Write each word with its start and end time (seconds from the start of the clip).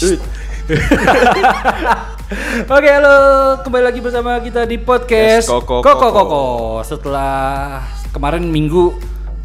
Oke, 2.72 2.88
halo, 2.88 3.16
kembali 3.60 3.84
lagi 3.84 4.00
bersama 4.00 4.40
kita 4.40 4.64
di 4.64 4.80
podcast 4.80 5.44
Yes, 5.44 5.52
Koko, 5.52 5.84
Koko 5.84 6.08
Koko. 6.08 6.08
Koko. 6.16 6.44
Setelah 6.80 7.84
kemarin 8.08 8.48
minggu 8.48 8.96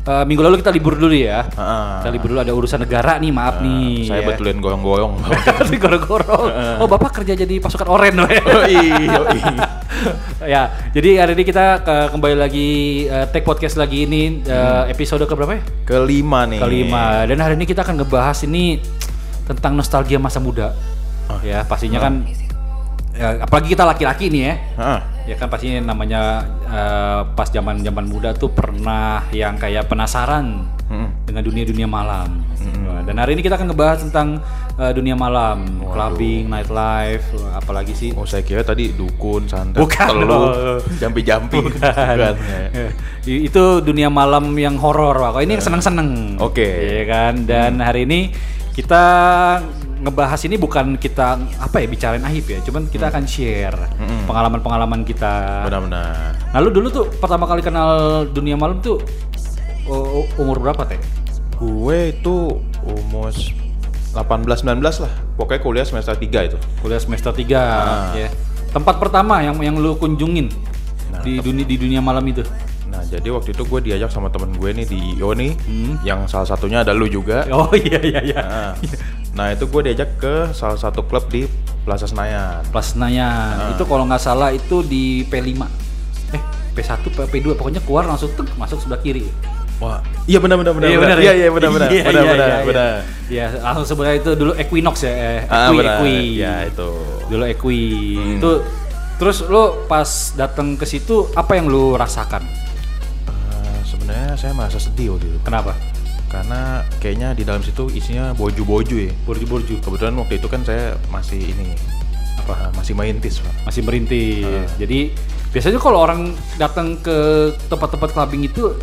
eh, 0.07 0.23
minggu 0.23 0.39
lalu 0.39 0.64
kita 0.64 0.71
libur 0.71 0.96
dulu 0.96 1.11
ya. 1.11 1.43
Ah. 1.60 2.00
Kita 2.00 2.07
libur 2.15 2.32
dulu 2.32 2.39
ada 2.39 2.55
urusan 2.55 2.88
negara 2.88 3.20
nih, 3.20 3.36
maaf 3.36 3.60
nih. 3.60 4.07
Saya 4.07 4.23
ya. 4.23 4.32
betulin 4.32 4.64
goyong-goyong. 4.64 5.28
Tapi 5.60 5.75
goro-goro. 5.75 6.47
Oh, 6.79 6.87
Bapak 6.87 7.19
kerja 7.19 7.36
jadi 7.36 7.60
pasukan 7.60 7.92
oren 7.92 8.15
loh 8.15 8.29
ya. 8.32 8.39
oh 8.47 8.64
iya, 8.64 8.96
iya. 8.96 9.19
ya, 10.56 10.61
jadi 10.96 11.19
hari 11.19 11.36
ini 11.36 11.43
kita 11.43 11.83
ke- 11.83 12.15
kembali 12.15 12.36
lagi 12.39 12.69
eh, 13.11 13.28
take 13.28 13.43
podcast 13.43 13.75
lagi 13.75 14.07
ini 14.07 14.39
eh, 14.47 14.83
episode 14.87 15.28
ke 15.28 15.36
berapa 15.36 15.60
ya? 15.60 15.64
Kelima 15.83 16.47
nih. 16.47 16.64
kelima 16.64 17.28
dan 17.28 17.43
hari 17.43 17.60
ini 17.60 17.68
kita 17.68 17.83
akan 17.83 18.00
ngebahas 18.00 18.39
ini 18.47 18.79
tentang 19.45 19.73
nostalgia 19.73 20.17
masa 20.17 20.37
muda 20.37 20.73
Ah. 21.25 21.41
ya 21.41 21.61
pastinya 21.61 21.97
kan 21.97 22.21
ya, 23.11 23.41
apalagi 23.41 23.73
kita 23.73 23.81
laki-laki 23.81 24.29
nih 24.29 24.41
ya 24.43 24.54
Ah. 24.77 24.99
ya 25.25 25.33
kan 25.33 25.47
pastinya 25.47 25.81
namanya 25.87 26.21
eh, 26.65 27.21
pas 27.33 27.47
zaman 27.47 27.81
zaman 27.81 28.05
muda 28.05 28.29
tuh 28.31 28.49
pernah 28.49 29.25
yang 29.31 29.55
kayak 29.55 29.85
penasaran 29.85 30.69
Mm-mm. 30.85 31.25
dengan 31.25 31.41
dunia-dunia 31.41 31.89
malam 31.89 32.45
Wah, 32.85 33.02
dan 33.02 33.17
hari 33.17 33.33
ini 33.33 33.41
kita 33.41 33.58
akan 33.58 33.73
ngebahas 33.73 34.05
tentang 34.05 34.38
eh, 34.75 34.94
dunia 34.94 35.13
malam 35.13 35.66
clubbing 35.81 36.45
nightlife 36.45 37.25
apalagi 37.53 37.93
sih 37.93 38.09
Oh 38.13 38.25
saya 38.25 38.41
kira 38.41 38.61
tadi 38.61 38.93
dukun, 38.93 39.49
santet, 39.49 39.81
Bukan 39.81 40.05
telu, 40.05 40.77
jampi-jampi. 40.97 41.57
Bukan. 41.57 42.33
ya. 42.38 42.89
Itu 43.49 43.81
dunia 43.81 44.09
malam 44.09 44.53
yang 44.53 44.77
horor 44.77 45.17
Pak. 45.17 45.41
Ini 45.41 45.57
yang 45.57 45.63
seneng-seneng. 45.63 46.37
Oke. 46.37 46.61
Hmm. 46.61 46.85
Iya 46.85 47.03
kan? 47.07 47.33
Dan 47.43 47.71
hari 47.80 48.05
ini 48.05 48.30
kita 48.75 49.03
ngebahas 50.03 50.37
ini 50.43 50.59
bukan 50.59 50.99
kita 50.99 51.39
apa 51.57 51.79
ya 51.79 51.87
bicarain 51.87 52.21
aib 52.27 52.43
ya, 52.45 52.59
cuman 52.61 52.91
kita 52.91 53.07
akan 53.07 53.23
share 53.23 53.79
Mm-mm. 53.95 54.27
pengalaman-pengalaman 54.27 55.01
kita. 55.01 55.63
Benar-benar. 55.65 56.35
Nah, 56.51 56.59
lu 56.59 56.69
dulu 56.69 56.87
tuh 56.91 57.05
pertama 57.15 57.47
kali 57.47 57.63
kenal 57.63 57.89
dunia 58.27 58.59
malam 58.59 58.83
tuh 58.83 58.99
umur 60.35 60.59
berapa 60.59 60.83
teh? 60.83 60.99
Gue 61.55 62.11
itu 62.11 62.59
umur 62.83 63.31
18-19 64.11 64.83
lah. 64.99 65.13
Pokoknya 65.35 65.61
kuliah 65.63 65.85
semester 65.87 66.15
3 66.15 66.47
itu. 66.51 66.57
Kuliah 66.83 66.99
semester 66.99 67.31
3 67.31 67.55
Ah. 67.55 68.11
ya. 68.13 68.27
Tempat 68.71 68.99
pertama 68.99 69.39
yang 69.39 69.55
yang 69.63 69.75
lu 69.79 69.95
kunjungin 69.95 70.51
Nah, 71.05 71.23
di 71.23 71.39
dunia 71.39 71.63
di 71.63 71.75
dunia 71.79 72.01
malam 72.03 72.23
itu. 72.27 72.43
Nah 73.16 73.23
jadi 73.23 73.31
waktu 73.31 73.55
itu 73.55 73.63
gue 73.63 73.80
diajak 73.80 74.11
sama 74.11 74.27
temen 74.27 74.52
gue 74.52 74.75
nih 74.75 74.83
di 74.83 74.99
IO 75.16 75.31
nih. 75.31 75.55
Hmm. 75.55 75.95
Yang 76.03 76.19
salah 76.27 76.44
satunya 76.44 76.83
ada 76.83 76.91
lu 76.91 77.08
juga. 77.08 77.47
Oh 77.47 77.71
iya 77.71 77.95
iya 78.03 78.19
iya. 78.19 78.41
Nah, 78.44 78.71
nah 79.31 79.45
itu 79.55 79.71
gue 79.71 79.81
diajak 79.88 80.19
ke 80.19 80.52
salah 80.52 80.75
satu 80.75 80.99
klub 81.08 81.31
di 81.31 81.47
Plaza 81.88 82.11
Senayan. 82.11 82.59
Plus 82.67 82.91
Senayan. 82.91 83.55
Ah. 83.55 83.71
Itu 83.71 83.88
kalau 83.88 84.03
nggak 84.03 84.19
salah 84.19 84.52
itu 84.52 84.83
di 84.83 85.23
P5. 85.31 85.63
Eh, 86.36 86.41
P1 86.75 87.08
P- 87.08 87.30
P2 87.31 87.55
pokoknya 87.55 87.80
keluar 87.80 88.03
langsung 88.03 88.36
tuk 88.36 88.52
masuk 88.59 88.83
sebelah 88.83 88.99
kiri. 88.99 89.31
Wah, 89.80 90.03
iya 90.27 90.43
benar 90.43 90.59
benar 90.59 90.75
benar. 90.75 90.88
Iya 90.91 90.97
benar. 90.99 91.17
Iya 91.19 91.23
ya? 91.23 91.33
iya 91.36 91.49
benar 91.55 91.69
benar. 91.71 91.88
Iya, 91.88 92.03
Benar 92.03 92.19
iya, 92.19 92.31
benar 92.36 92.47
iya, 92.47 92.55
iya. 92.59 92.67
benar. 92.67 92.91
Iya, 93.31 93.45
langsung 93.63 93.86
sebelah 93.88 94.13
itu 94.16 94.31
dulu 94.36 94.52
Equinox 94.55 94.95
ya, 95.03 95.13
eh, 95.16 95.39
Ah, 95.47 95.71
Equi, 95.71 95.77
benar. 95.80 95.95
Equi. 95.99 96.19
Ya 96.36 96.53
itu. 96.67 96.89
Dulu 97.31 97.43
Equi. 97.47 97.83
Hmm. 98.19 98.36
Itu 98.39 98.52
terus 99.16 99.47
lo 99.47 99.88
pas 99.88 100.03
datang 100.36 100.75
ke 100.75 100.83
situ 100.83 101.31
apa 101.31 101.55
yang 101.55 101.71
lo 101.71 101.95
rasakan? 101.95 102.43
Sebenarnya 104.06 104.38
saya 104.38 104.53
merasa 104.53 104.78
sedih 104.78 105.17
waktu 105.17 105.34
itu. 105.34 105.39
Kenapa? 105.42 105.73
Karena 106.30 106.86
kayaknya 107.02 107.33
di 107.33 107.42
dalam 107.42 107.66
situ 107.66 107.89
isinya 107.89 108.38
boju-boju 108.38 109.10
ya. 109.10 109.11
Borju-borju. 109.26 109.82
Kebetulan 109.82 110.14
waktu 110.21 110.38
itu 110.38 110.45
kan 110.45 110.61
saya 110.61 110.93
masih 111.10 111.42
ini 111.42 111.73
apa 112.38 112.70
masih 112.77 112.94
maintis 112.94 113.42
pak. 113.42 113.49
Masih 113.65 113.82
merintis. 113.82 114.45
Ah. 114.45 114.70
Jadi 114.77 115.10
biasanya 115.49 115.82
kalau 115.82 116.05
orang 116.05 116.38
datang 116.61 117.02
ke 117.02 117.49
tempat-tempat 117.65 118.14
clubbing 118.14 118.45
itu 118.45 118.77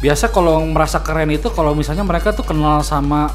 biasa 0.00 0.32
kalau 0.32 0.64
merasa 0.64 1.04
keren 1.04 1.28
itu 1.28 1.52
kalau 1.52 1.76
misalnya 1.76 2.08
mereka 2.08 2.32
tuh 2.32 2.48
kenal 2.48 2.80
sama 2.80 3.28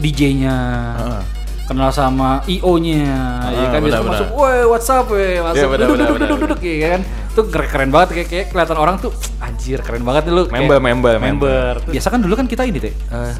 DJ-nya. 0.00 0.56
Ah. 0.96 1.35
Kenal 1.66 1.90
sama 1.90 2.46
IO-nya, 2.46 3.10
ya 3.50 3.66
kan 3.74 3.80
biasa 3.82 4.02
masuk, 4.06 4.28
woi 4.38 4.62
WhatsApp, 4.70 5.06
weh 5.10 5.42
masuk, 5.42 5.66
benar, 5.74 5.86
duduk, 5.90 5.96
duduk, 5.98 6.16
duduk, 6.22 6.38
duduk, 6.46 6.60
ya 6.62 6.88
kan, 6.94 7.02
tuh 7.34 7.44
keren, 7.50 7.68
keren 7.68 7.90
banget, 7.90 8.08
kayak, 8.14 8.28
kayak 8.30 8.46
kelihatan 8.54 8.78
orang 8.78 8.96
tuh, 9.02 9.10
anjir 9.42 9.82
keren 9.82 10.06
banget 10.06 10.30
lu, 10.30 10.46
kayak 10.46 10.62
Member, 10.62 10.78
member, 10.78 11.14
member. 11.18 11.72
Biasa 11.90 12.08
kan 12.14 12.22
dulu 12.22 12.38
kan 12.38 12.46
kita 12.46 12.62
ini 12.62 12.78
deh, 12.78 12.94
eh, 12.94 13.34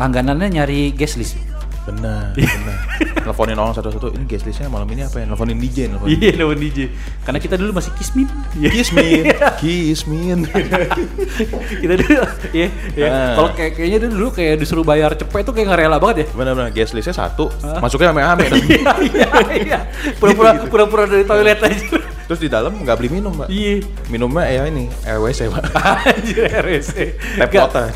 langganannya 0.00 0.48
nyari 0.56 0.96
guest 0.96 1.20
list. 1.20 1.36
Benar 1.80 2.36
benar. 2.36 2.76
Nelfonin 3.24 3.56
orang 3.56 3.72
satu-satu. 3.72 4.12
Ini 4.12 4.24
guest 4.28 4.44
listnya 4.44 4.68
malam 4.68 4.84
ini 4.92 5.04
apa 5.04 5.20
ya? 5.20 5.24
Nelfonin 5.24 5.56
DJ, 5.56 5.88
nelfonin. 5.88 6.12
Iya, 6.12 6.30
lawan 6.36 6.60
DJ. 6.60 6.78
Karena 7.24 7.38
kita 7.40 7.54
dulu 7.56 7.70
masih 7.72 7.92
kismin. 7.96 8.28
Me, 8.92 9.08
kiss 9.60 10.04
me. 10.04 10.44
kita 11.80 11.94
dulu, 11.96 12.12
ya, 12.52 12.68
ya. 12.92 13.10
Kalau 13.34 13.50
kayak 13.56 13.72
kayaknya 13.76 13.98
dulu 14.08 14.28
kayak 14.30 14.60
disuruh 14.60 14.84
bayar 14.84 15.16
cepet 15.16 15.42
tuh 15.42 15.52
kayak 15.56 15.66
nggak 15.72 15.80
rela 15.80 15.96
banget 15.96 16.16
ya. 16.22 16.26
Benar-benar 16.36 16.70
guest 16.70 16.92
listnya 16.92 17.16
satu, 17.16 17.48
masuknya 17.80 18.12
rame-rame. 18.12 18.44
Iya, 18.70 18.92
iya, 19.00 19.28
iya. 19.56 19.78
Pura-pura, 20.20 20.52
pura-pura 20.68 21.04
dari 21.08 21.24
toilet 21.24 21.58
aja. 21.64 21.80
Terus 22.28 22.40
di 22.40 22.48
dalam 22.48 22.76
nggak 22.76 22.96
beli 22.96 23.08
minum 23.10 23.32
pak. 23.34 23.48
Iya. 23.50 23.82
Minumnya 24.06 24.46
ya 24.46 24.62
ini 24.68 24.86
RWC 25.02 25.40
pak. 25.50 25.62
Anjir 26.14 26.46
Nggak- 26.46 27.50
water. 27.56 27.88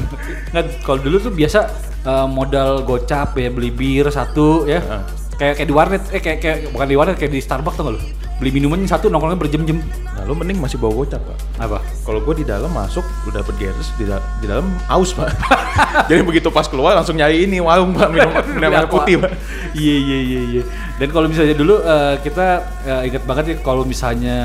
nggak, 0.50 0.64
kalau 0.82 0.98
dulu 0.98 1.16
tuh 1.20 1.32
biasa 1.32 1.68
eh, 2.04 2.26
modal 2.28 2.84
gocap 2.84 3.36
ya 3.40 3.48
beli 3.48 3.72
bir 3.72 4.06
satu 4.12 4.68
ya. 4.68 4.80
Heeh. 4.80 5.02
Kayak 5.34 5.54
kayak 5.58 5.68
di 5.68 5.74
warnet 5.74 6.02
eh 6.14 6.22
kayak 6.22 6.38
kayak 6.38 6.56
bukan 6.70 6.86
di 6.86 6.96
warnet 6.96 7.16
kayak 7.18 7.32
di 7.34 7.40
Starbucks 7.42 7.74
tuh 7.74 7.90
lu. 7.90 8.00
Beli 8.38 8.50
minumannya 8.50 8.86
satu 8.86 9.10
nongkrongnya 9.10 9.38
berjam-jam. 9.38 9.78
Nah 10.14 10.22
lu 10.26 10.34
mending 10.34 10.58
masih 10.62 10.78
bawa 10.78 11.02
gocap 11.02 11.22
pak. 11.22 11.38
Apa? 11.58 11.78
Kalau 12.06 12.22
gue 12.22 12.34
di 12.42 12.46
dalam 12.46 12.70
masuk 12.70 13.02
udah 13.30 13.42
dapet 13.42 13.54
gas 13.62 13.94
di, 13.98 14.06
da- 14.06 14.22
di 14.42 14.46
dalam 14.46 14.66
aus 14.90 15.14
pak. 15.14 15.30
Jadi 16.10 16.22
begitu 16.22 16.50
pas 16.54 16.66
keluar 16.66 16.94
langsung 16.98 17.18
nyari 17.18 17.46
ini 17.46 17.58
warung 17.58 17.94
pak 17.94 18.10
minum 18.10 18.30
minum 18.58 18.70
air 18.74 18.86
putih 18.90 19.22
pak. 19.22 19.34
Iya 19.74 19.96
iya 19.98 20.18
iya 20.18 20.40
iya. 20.50 20.62
Dan 20.98 21.10
kalau 21.10 21.26
misalnya 21.26 21.54
dulu 21.58 21.82
eh, 21.82 22.14
kita 22.22 22.46
eh, 22.86 23.02
ingat 23.10 23.22
banget 23.26 23.44
ya 23.50 23.56
kalau 23.62 23.82
misalnya 23.82 24.38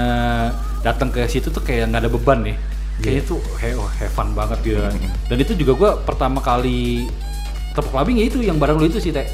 datang 0.81 1.13
ke 1.13 1.25
situ 1.29 1.53
tuh 1.53 1.61
kayak 1.61 1.89
nggak 1.89 2.05
ada 2.05 2.11
beban 2.13 2.45
nih. 2.45 2.57
Kayaknya 3.01 3.23
tuh 3.25 3.39
he 3.61 3.73
oh, 3.77 3.89
have 3.89 4.13
fun 4.13 4.33
banget 4.33 4.57
gitu 4.65 4.81
kan. 4.81 4.93
Dan 5.29 5.37
itu 5.37 5.53
juga 5.53 5.71
gua 5.77 5.91
pertama 6.01 6.41
kali 6.41 7.09
tempat 7.73 7.89
clubbing 7.91 8.17
ya 8.19 8.25
itu 8.27 8.37
yang 8.41 8.57
bareng 8.57 8.77
lu 8.77 8.85
itu 8.87 8.99
sih 8.99 9.11
teh. 9.11 9.25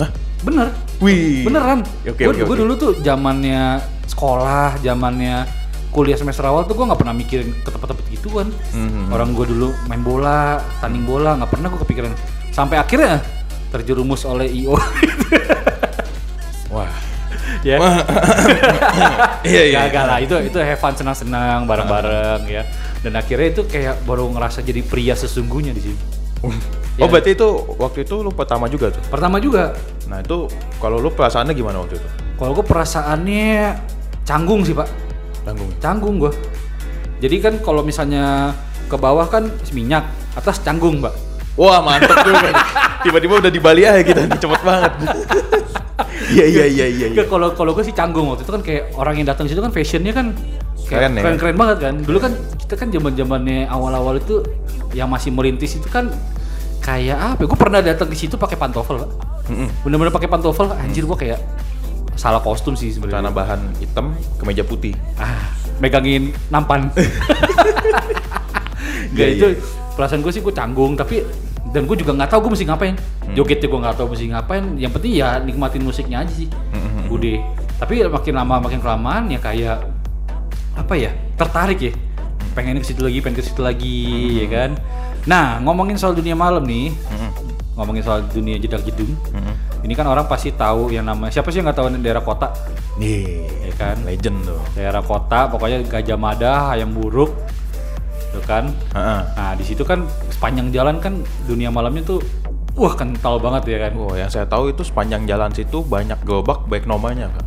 Hah? 0.00 0.10
Bener. 0.44 0.68
Wih. 1.00 1.44
Beneran. 1.46 1.80
Oke, 2.04 2.24
Gue 2.24 2.32
oke, 2.36 2.42
oke. 2.44 2.56
dulu 2.58 2.72
tuh 2.76 2.90
zamannya 3.00 3.80
sekolah, 4.04 4.76
zamannya 4.80 5.46
kuliah 5.88 6.18
semester 6.18 6.42
awal 6.42 6.66
tuh 6.66 6.74
gue 6.74 6.84
nggak 6.90 6.98
pernah 6.98 7.14
mikirin 7.14 7.54
ke 7.62 7.70
tempat-tempat 7.70 8.04
gituan. 8.10 8.48
Mhm. 8.74 9.14
Orang 9.14 9.32
gue 9.32 9.46
dulu 9.46 9.70
main 9.86 10.02
bola, 10.02 10.58
tanding 10.82 11.06
bola, 11.06 11.38
nggak 11.38 11.50
pernah 11.54 11.66
gue 11.70 11.80
kepikiran. 11.86 12.10
Sampai 12.50 12.76
akhirnya 12.76 13.22
terjerumus 13.70 14.26
oleh 14.26 14.50
IO. 14.50 14.74
Wah. 16.70 16.90
ya. 17.68 17.78
Iya 19.44 19.62
iya. 19.68 19.80
Gagal 19.88 20.04
lah. 20.08 20.18
Itu 20.24 20.34
itu 20.40 20.56
have 20.60 20.80
fun 20.80 20.96
senang-senang 20.96 21.68
bareng-bareng 21.68 22.48
ya. 22.48 22.64
Dan 23.04 23.16
akhirnya 23.16 23.52
itu 23.52 23.62
kayak 23.68 24.04
baru 24.08 24.32
ngerasa 24.32 24.64
jadi 24.64 24.80
pria 24.80 25.12
sesungguhnya 25.12 25.76
di 25.76 25.82
sini. 25.84 25.98
Oh 26.94 27.10
berarti 27.10 27.34
itu 27.34 27.48
waktu 27.74 28.06
itu 28.06 28.22
lu 28.22 28.30
pertama 28.30 28.70
juga 28.70 28.94
tuh. 28.94 29.02
Pertama 29.10 29.42
juga, 29.42 29.74
Nah 30.06 30.22
itu 30.22 30.46
kalau 30.78 31.02
lu 31.02 31.10
perasaannya 31.10 31.54
gimana 31.54 31.82
waktu 31.82 31.98
itu? 31.98 32.08
kalau 32.34 32.50
gue 32.50 32.66
perasaannya 32.66 33.78
canggung 34.26 34.66
sih 34.66 34.74
pak. 34.74 34.88
Tanggung. 35.44 35.70
canggung 35.76 36.16
gua 36.18 36.32
jadi 37.20 37.36
kan 37.38 37.54
kalau 37.60 37.84
misalnya 37.84 38.50
ke 38.88 38.96
bawah 38.96 39.28
kan 39.28 39.46
minyak 39.70 40.02
atas 40.34 40.58
canggung 40.60 40.98
mbak 40.98 41.12
Wah 41.54 41.78
mantep 41.78 42.18
juga. 42.26 42.50
Tiba-tiba 43.06 43.38
udah 43.38 43.52
di 43.52 43.60
Bali 43.62 43.86
aja 43.86 44.02
kita 44.02 44.26
nih 44.26 44.38
cepet 44.42 44.60
banget. 44.66 44.92
Iya 46.24 46.46
iya 46.50 46.64
iya 46.66 46.86
iya. 46.90 47.06
iya. 47.14 47.22
Kalau 47.30 47.54
kalau 47.54 47.70
gue 47.76 47.84
sih 47.86 47.94
canggung 47.94 48.26
waktu 48.26 48.42
itu 48.42 48.50
kan 48.50 48.62
kayak 48.64 48.90
orang 48.98 49.14
yang 49.22 49.26
datang 49.30 49.46
situ 49.46 49.62
kan 49.62 49.70
fashionnya 49.70 50.10
kan 50.10 50.34
kayak 50.88 51.06
Keren 51.06 51.12
ya? 51.14 51.22
keren 51.22 51.36
keren 51.38 51.56
banget 51.56 51.78
kan 51.84 51.94
dulu 52.02 52.18
kan 52.18 52.32
kita 52.58 52.74
kan 52.74 52.88
zaman 52.90 53.12
zamannya 53.14 53.70
awal 53.70 53.92
awal 53.94 54.18
itu 54.18 54.42
yang 54.96 55.06
masih 55.06 55.30
merintis 55.30 55.78
itu 55.78 55.86
kan 55.86 56.10
kayak 56.84 57.16
apa 57.16 57.42
gue 57.48 57.56
pernah 57.56 57.80
datang 57.80 58.12
di 58.12 58.16
situ 58.18 58.36
pakai 58.36 58.60
pantofel 58.60 59.08
Mm-mm. 59.48 59.68
bener-bener 59.84 60.12
pakai 60.12 60.28
pantofel 60.28 60.68
anjir 60.76 61.04
gua 61.04 61.16
kayak 61.16 61.40
salah 62.14 62.38
kostum 62.38 62.76
sih 62.76 62.92
Celana 62.94 63.28
sebenarnya 63.28 63.32
bahan 63.34 63.60
hitam, 63.82 64.14
kemeja 64.38 64.62
putih. 64.62 64.94
ah 65.18 65.50
megangin 65.82 66.30
nampan. 66.46 66.86
Gak 69.14 69.26
Iya, 69.26 69.26
itu 69.34 69.46
iya. 69.54 69.58
perasaan 69.94 70.22
gue 70.22 70.30
sih 70.30 70.42
gue 70.42 70.54
canggung 70.54 70.94
tapi 70.94 71.22
dan 71.74 71.90
gue 71.90 71.96
juga 71.98 72.14
nggak 72.14 72.30
tahu 72.30 72.46
gue 72.46 72.50
mesti 72.54 72.66
ngapain. 72.70 72.94
Hmm. 72.94 73.34
jogetnya 73.34 73.66
gue 73.66 73.80
nggak 73.82 73.96
tahu 73.98 74.06
mesti 74.14 74.26
ngapain 74.30 74.64
yang 74.78 74.92
penting 74.94 75.12
ya 75.18 75.42
nikmatin 75.42 75.82
musiknya 75.82 76.22
aja 76.22 76.30
sih. 76.30 76.48
Hmm, 76.70 77.10
udah. 77.10 77.38
Tapi 77.82 78.06
makin 78.06 78.34
lama 78.38 78.54
makin 78.62 78.78
kelamaan 78.78 79.26
ya 79.26 79.42
kayak 79.42 79.82
apa 80.74 80.94
ya 80.94 81.10
tertarik 81.34 81.78
ya 81.82 81.92
pengen 82.54 82.78
ke 82.78 82.86
situ 82.86 83.02
lagi 83.02 83.18
pengen 83.18 83.36
ke 83.36 83.44
situ 83.44 83.60
lagi 83.60 83.98
Hmm. 84.06 84.38
ya 84.38 84.46
kan 84.48 84.70
nah 85.24 85.58
ngomongin 85.58 85.96
soal 85.96 86.12
dunia 86.12 86.32
malam 86.32 86.62
nih 86.62 86.92
Mm-mm. 86.92 87.30
ngomongin 87.74 88.00
soal 88.00 88.22
dunia 88.24 88.56
jedak 88.56 88.82
jedung 88.82 89.12
Mm-mm. 89.28 89.54
ini 89.82 89.92
kan 89.92 90.04
orang 90.04 90.24
pasti 90.24 90.50
tahu 90.50 90.88
yang 90.88 91.04
namanya 91.04 91.32
siapa 91.32 91.48
sih 91.48 91.58
yang 91.58 91.66
nggak 91.66 91.78
tahu 91.78 91.88
daerah 91.98 92.22
kota 92.22 92.48
Nih, 92.94 93.42
ya 93.60 93.74
kan 93.74 93.98
legend 94.06 94.46
tuh. 94.46 94.62
daerah 94.72 95.02
kota 95.02 95.50
pokoknya 95.50 95.82
Gajah 95.82 96.14
Mada 96.14 96.70
ayam 96.70 96.94
buruk 96.94 97.34
tuh 98.30 98.44
kan 98.44 98.70
Heeh. 98.92 99.20
nah 99.34 99.52
di 99.52 99.62
situ 99.62 99.82
kan 99.82 100.06
sepanjang 100.28 100.70
jalan 100.70 100.98
kan 100.98 101.18
dunia 101.44 101.74
malamnya 101.74 102.06
tuh 102.06 102.22
wah 102.74 102.94
kental 102.94 103.38
banget 103.38 103.66
ya 103.66 103.78
kan 103.80 103.92
Oh, 103.94 104.14
yang 104.14 104.26
saya 104.26 104.44
tahu 104.44 104.70
itu 104.70 104.82
sepanjang 104.82 105.24
jalan 105.24 105.50
situ 105.50 105.80
banyak 105.80 106.18
gerobak 106.22 106.66
baik 106.66 106.84
nomornya, 106.84 107.30
Pak. 107.30 107.46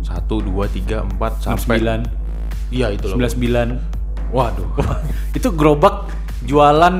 Satu, 0.00 0.40
dua, 0.40 0.64
tiga, 0.66 1.02
empat, 1.02 1.40
sampai 1.40 1.76
69 1.76 2.72
Iya 2.72 2.86
itu 2.90 3.04
loh. 3.06 3.16
99 3.20 3.95
Waduh. 4.32 4.68
itu 5.38 5.48
gerobak 5.52 6.10
jualan 6.46 6.94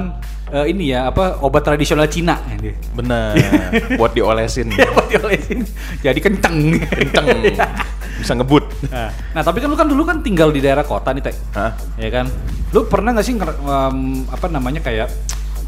eh, 0.50 0.66
ini 0.70 0.94
ya 0.94 1.10
apa 1.10 1.42
obat 1.42 1.66
tradisional 1.66 2.06
Cina 2.10 2.38
ini. 2.52 2.74
Bener. 2.94 3.34
Buat 4.00 4.12
diolesin. 4.14 4.70
Buat 4.72 5.06
diolesin. 5.10 5.62
Jadi 6.02 6.18
kenceng. 6.22 6.80
Kenceng. 6.82 7.54
Bisa 8.20 8.32
ngebut. 8.32 8.64
Nah, 8.88 9.12
nah, 9.36 9.42
tapi 9.44 9.60
kan 9.60 9.68
lu 9.68 9.76
kan 9.76 9.84
dulu 9.84 10.02
kan 10.08 10.24
tinggal 10.24 10.48
di 10.48 10.64
daerah 10.64 10.88
kota 10.88 11.12
nih, 11.12 11.20
Teh. 11.20 11.36
Hah? 11.52 11.76
Ya 12.00 12.08
kan? 12.08 12.26
Lu 12.72 12.88
pernah 12.88 13.12
nggak 13.12 13.26
sih 13.28 13.36
em, 13.36 14.24
apa 14.32 14.46
namanya 14.48 14.80
kayak 14.80 15.12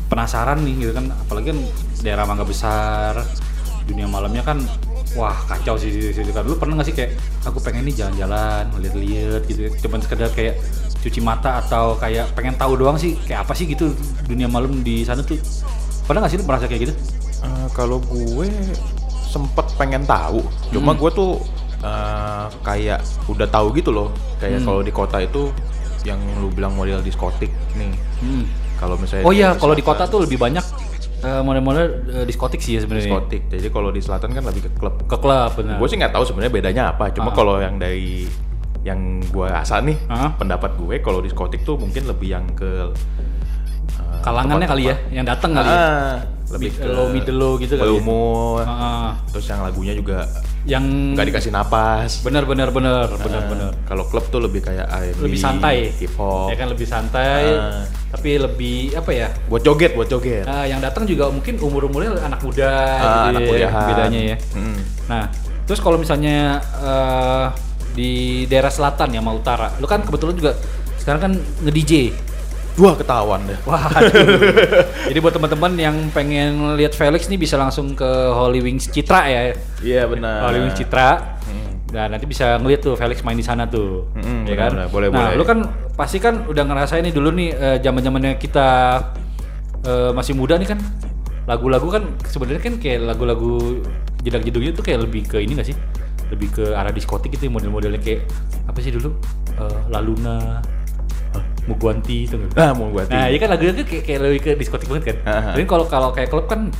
penasaran 0.08 0.64
nih 0.64 0.88
gitu 0.88 0.92
kan 0.96 1.12
apalagi 1.12 1.52
kan 1.52 1.58
daerah 2.00 2.24
Mangga 2.24 2.48
Besar 2.48 3.20
dunia 3.84 4.08
malamnya 4.08 4.40
kan 4.44 4.60
wah 5.14 5.36
kacau 5.46 5.78
sih 5.78 5.88
di 5.88 6.10
situ 6.10 6.28
kan. 6.30 6.44
Lu 6.44 6.58
pernah 6.58 6.80
nggak 6.80 6.88
sih 6.90 6.96
kayak 6.96 7.16
aku 7.44 7.58
pengen 7.62 7.86
nih 7.86 7.94
jalan-jalan, 7.96 8.68
lihat-lihat 8.76 9.42
gitu. 9.46 9.60
Cuman 9.86 10.00
sekedar 10.02 10.28
kayak 10.32 10.60
cuci 10.98 11.20
mata 11.22 11.62
atau 11.62 11.94
kayak 11.96 12.34
pengen 12.34 12.58
tahu 12.58 12.74
doang 12.74 12.98
sih 12.98 13.14
kayak 13.22 13.46
apa 13.46 13.54
sih 13.54 13.70
gitu 13.70 13.94
dunia 14.26 14.50
malam 14.50 14.82
di 14.82 15.06
sana 15.06 15.22
tuh. 15.22 15.38
Pernah 16.04 16.26
nggak 16.26 16.32
sih 16.34 16.38
lu 16.40 16.44
merasa 16.44 16.66
kayak 16.66 16.90
gitu? 16.90 16.94
Eh, 17.38 17.66
kalau 17.70 18.02
gue 18.02 18.50
sempet 19.28 19.66
pengen 19.78 20.02
tahu, 20.02 20.42
cuma 20.72 20.92
Hmm. 20.92 21.00
gue 21.00 21.10
tuh 21.14 21.32
eh, 21.78 22.46
kayak 22.66 22.98
udah 23.30 23.46
tahu 23.46 23.70
gitu 23.78 23.94
loh. 23.94 24.10
Kayak 24.42 24.60
Hmm. 24.60 24.66
kalau 24.66 24.80
di 24.82 24.90
kota 24.90 25.22
itu 25.22 25.54
yang 26.02 26.18
lu 26.42 26.50
bilang 26.50 26.74
model 26.74 26.98
diskotik 26.98 27.54
nih. 27.78 27.94
Hmm. 28.18 28.44
Kalau 28.78 28.98
misalnya 28.98 29.22
Oh 29.22 29.30
iya, 29.30 29.54
kalau 29.54 29.74
di 29.74 29.82
kota 29.82 30.06
tuh 30.06 30.26
lebih 30.26 30.38
banyak 30.38 30.62
eh, 31.20 31.40
model-model 31.40 31.86
eh, 32.12 32.24
diskotik 32.24 32.58
sih 32.58 32.74
ya 32.74 32.80
sebenarnya. 32.80 33.08
diskotik. 33.08 33.42
Jadi 33.48 33.68
kalau 33.68 33.88
di 33.88 33.98
selatan 33.98 34.30
kan 34.30 34.42
lebih 34.42 34.62
ke 34.64 34.70
klub. 34.72 34.94
Ke 35.02 35.16
klub 35.16 35.50
benar. 35.52 35.76
Gue 35.76 35.86
sih 35.86 35.96
nggak 35.96 36.10
tahu 36.10 36.24
sebenarnya 36.24 36.52
bedanya 36.52 36.82
apa. 36.90 37.10
Cuma 37.10 37.30
Ah. 37.30 37.34
kalau 37.34 37.54
yang 37.56 37.76
dari 37.76 38.26
yang 38.80 39.00
gue 39.22 39.44
rasa 39.44 39.80
nih, 39.80 39.98
Ah. 40.06 40.32
pendapat 40.32 40.74
gue 40.74 40.96
kalau 40.98 41.18
diskotik 41.18 41.60
tuh 41.62 41.74
mungkin 41.74 42.04
lebih 42.04 42.28
yang 42.30 42.46
ke 42.50 42.88
eh, 43.90 44.18
Kalangannya 44.18 44.66
kali 44.66 44.84
ya, 44.84 44.96
yang 45.10 45.24
datang 45.24 45.52
kali 45.52 45.66
ya. 45.66 45.76
Ah, 45.76 46.14
lebih 46.50 46.70
Mid- 46.70 46.78
ke 46.78 46.88
low, 46.88 47.06
middle 47.08 47.36
low 47.36 47.52
gitu 47.56 47.74
kali 47.74 47.88
ya. 47.88 47.98
umur. 47.98 48.62
Ah, 48.62 49.14
Terus 49.28 49.46
yang 49.46 49.60
lagunya 49.60 49.92
juga 49.92 50.24
yang 50.68 50.84
nggak 51.16 51.26
dikasih 51.26 51.48
napas. 51.48 52.20
bener 52.20 52.44
bener 52.44 52.68
bener 52.68 53.08
bener 53.10 53.40
Ah, 53.40 53.48
bener 53.48 53.72
Kalau 53.82 54.04
klub 54.04 54.28
tuh 54.28 54.36
lebih 54.38 54.60
kayak 54.60 54.84
R&B, 54.84 55.24
lebih 55.24 55.40
santai 55.40 55.88
hip 55.90 56.12
hop. 56.14 56.52
ya 56.52 56.56
kan 56.56 56.68
lebih 56.68 56.84
santai 56.84 57.44
Ah. 57.50 57.88
tapi 58.06 58.36
lebih 58.36 58.92
apa 58.92 59.10
ya 59.10 59.28
Buat 59.48 59.64
joget, 59.64 59.96
buat 59.96 60.06
joget. 60.06 60.44
ah, 60.44 60.62
yang 60.62 60.78
datang 60.78 61.02
juga 61.02 61.28
mungkin 61.28 61.56
umur 61.58 61.88
umurnya 61.88 62.20
anak 62.20 62.40
muda 62.40 62.68
Ah, 62.68 63.00
gitu 63.00 63.28
anak 63.30 63.40
ya, 63.40 63.48
kuliahan. 63.48 63.88
bedanya 63.88 64.20
ya 64.22 64.36
Mm. 64.54 64.78
nah 65.08 65.24
terus 65.64 65.80
kalau 65.80 65.96
misalnya 65.96 66.36
eh, 66.78 67.46
di 67.90 68.12
daerah 68.44 68.68
selatan 68.68 69.08
ya 69.10 69.18
sama 69.18 69.32
utara 69.32 69.72
lu 69.74 69.84
kan 69.84 70.00
kebetulan 70.00 70.34
juga 70.34 70.52
sekarang 70.98 71.20
kan 71.20 71.32
nge 71.34 71.72
DJ 71.72 71.92
Wah 72.78 72.94
ketahuan 72.94 73.42
deh. 73.42 73.58
Wah, 73.66 73.90
jadi 75.10 75.18
buat 75.18 75.34
teman-teman 75.34 75.74
yang 75.74 75.96
pengen 76.14 76.78
lihat 76.78 76.94
Felix 76.94 77.26
nih 77.26 77.34
bisa 77.34 77.58
langsung 77.58 77.98
ke 77.98 78.06
Holy 78.30 78.62
Wings 78.62 78.86
Citra 78.86 79.26
ya. 79.26 79.40
Iya 79.82 80.06
benar. 80.06 80.46
Holy 80.46 80.62
Wings 80.62 80.78
Citra. 80.78 81.38
Hmm. 81.42 81.82
Nah, 81.90 82.06
nanti 82.06 82.30
bisa 82.30 82.54
ngeliat 82.62 82.80
tuh 82.84 82.94
Felix 82.94 83.18
main 83.26 83.34
di 83.34 83.42
sana 83.42 83.66
tuh. 83.66 84.06
Mm-mm, 84.14 84.46
ya 84.46 84.54
kan? 84.54 84.70
benar-benar. 84.78 84.88
Boleh, 84.94 85.08
nah, 85.10 85.34
boleh. 85.34 85.36
lu 85.40 85.44
kan 85.44 85.58
pasti 85.98 86.22
kan 86.22 86.46
udah 86.46 86.62
ngerasain 86.62 87.02
nih 87.02 87.14
dulu 87.14 87.34
nih 87.34 87.48
eh, 87.56 87.78
zaman-zamannya 87.82 88.38
kita 88.38 88.66
eh, 89.82 90.10
masih 90.14 90.38
muda 90.38 90.54
nih 90.54 90.70
kan. 90.70 90.78
Lagu-lagu 91.50 91.88
kan 91.90 92.04
sebenarnya 92.30 92.62
kan 92.62 92.78
kayak 92.78 93.08
lagu-lagu 93.08 93.82
jedak-jeduknya 94.22 94.70
tuh 94.76 94.84
kayak 94.86 95.08
lebih 95.08 95.26
ke 95.26 95.42
ini 95.42 95.58
gak 95.58 95.72
sih? 95.72 95.76
Lebih 96.30 96.48
ke 96.52 96.64
arah 96.76 96.92
diskotik 96.94 97.34
gitu 97.34 97.50
model-modelnya 97.50 97.98
kayak 97.98 98.28
apa 98.70 98.78
sih 98.78 98.94
dulu? 98.94 99.16
Eh, 99.58 99.78
La 99.90 99.98
Luna, 99.98 100.62
Muguanti 101.68 102.24
itu 102.24 102.34
nggak? 102.40 102.56
Nah 102.56 102.70
mau 102.72 102.88
buat 102.88 103.12
Nah, 103.12 103.28
iya 103.28 103.36
kan 103.36 103.52
lagunya 103.52 103.72
tuh 103.76 103.84
kayak, 103.84 104.04
kayak 104.08 104.20
lebih 104.24 104.40
ke 104.40 104.50
diskotik 104.56 104.88
banget 104.88 105.04
kan. 105.12 105.16
Aha. 105.28 105.50
Tapi 105.52 105.64
kalau 105.68 105.84
kalau 105.84 106.08
kayak 106.16 106.32
klub 106.32 106.48
kan 106.48 106.72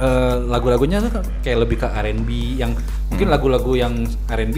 eh, 0.00 0.34
lagu-lagunya 0.48 1.04
tuh 1.04 1.10
kan 1.20 1.24
kayak 1.44 1.58
lebih 1.68 1.76
ke 1.84 1.88
R&B 1.92 2.30
yang 2.56 2.72
mungkin 3.12 3.28
lagu-lagu 3.28 3.72
yang 3.76 3.94
R&B 4.30 4.56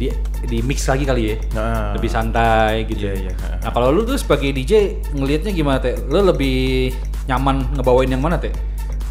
di 0.00 0.06
di 0.46 0.58
mix 0.64 0.88
lagi 0.88 1.04
kali 1.04 1.22
ya. 1.32 1.36
Nah. 1.52 1.92
Lebih 1.98 2.10
santai 2.10 2.88
gitu. 2.88 3.04
Iya, 3.10 3.14
iya. 3.28 3.32
Nah, 3.60 3.70
kalau 3.74 3.92
lu 3.92 4.06
tuh 4.06 4.16
sebagai 4.16 4.52
DJ 4.54 5.02
ngelihatnya 5.12 5.52
gimana, 5.52 5.78
Teh? 5.82 5.96
Lu 6.08 6.22
lebih 6.24 6.92
nyaman 7.26 7.66
ngebawain 7.76 8.08
yang 8.08 8.22
mana, 8.22 8.40
Teh? 8.40 8.54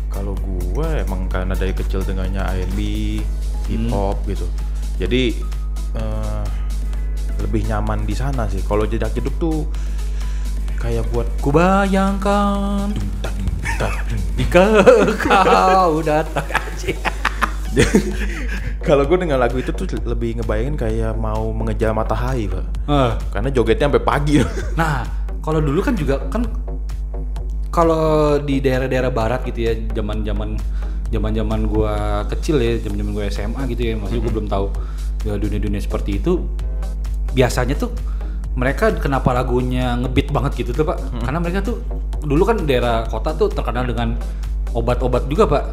Kalau 0.10 0.32
gue 0.40 0.88
emang 1.04 1.28
karena 1.28 1.54
dari 1.60 1.76
kecil 1.76 2.00
dengannya 2.02 2.40
R&B, 2.40 2.80
hip 3.68 3.84
hop 3.92 4.18
gitu. 4.26 4.48
Jadi 4.96 5.36
eh, 6.00 6.35
lebih 7.46 7.70
nyaman 7.70 8.04
di 8.04 8.18
sana 8.18 8.50
sih. 8.50 8.66
Kalau 8.66 8.90
jedak 8.90 9.14
jeduk 9.14 9.38
tuh 9.38 9.70
kayak 10.82 11.06
buat 11.14 11.26
Kubayangkan 11.42 12.92
jika 14.36 14.64
kau 15.24 16.00
datang 16.04 16.46
kalau 18.88 19.04
gue 19.04 19.18
dengan 19.20 19.36
lagu 19.36 19.60
itu 19.60 19.72
tuh 19.76 20.00
lebih 20.08 20.40
ngebayangin 20.40 20.76
kayak 20.80 21.14
mau 21.20 21.52
mengejar 21.52 21.92
matahari, 21.92 22.48
Pak. 22.48 22.66
Eh, 22.88 23.12
Karena 23.36 23.50
jogetnya 23.52 23.92
sampai 23.92 24.04
pagi. 24.04 24.36
Nah, 24.80 25.04
kalau 25.44 25.60
dulu 25.60 25.84
kan 25.84 25.92
juga 25.98 26.24
kan 26.32 26.48
kalau 27.68 28.40
di 28.40 28.64
daerah-daerah 28.64 29.12
barat 29.12 29.44
gitu 29.44 29.68
ya, 29.68 29.74
zaman-zaman 29.92 30.56
zaman-zaman 31.12 31.68
gua 31.68 32.24
kecil 32.32 32.64
ya, 32.64 32.80
zaman-zaman 32.80 33.12
gua 33.12 33.26
SMA 33.28 33.62
gitu 33.76 33.82
ya, 33.92 33.94
maksudnya 34.00 34.22
gua 34.24 34.32
belum 34.40 34.48
tahu 34.48 34.66
ya, 35.28 35.34
dunia-dunia 35.36 35.82
seperti 35.84 36.24
itu. 36.24 36.48
Biasanya 37.36 37.76
tuh 37.76 37.92
mereka 38.56 38.96
kenapa 38.96 39.36
lagunya 39.36 40.00
ngebeat 40.00 40.32
banget 40.32 40.64
gitu 40.64 40.72
tuh, 40.72 40.88
Pak? 40.88 40.98
Karena 41.28 41.44
mereka 41.44 41.60
tuh 41.60 41.84
dulu 42.24 42.48
kan 42.48 42.64
daerah 42.64 43.04
kota 43.06 43.36
tuh 43.36 43.52
terkenal 43.52 43.84
dengan 43.84 44.16
obat-obat 44.72 45.28
juga, 45.28 45.44
Pak. 45.46 45.64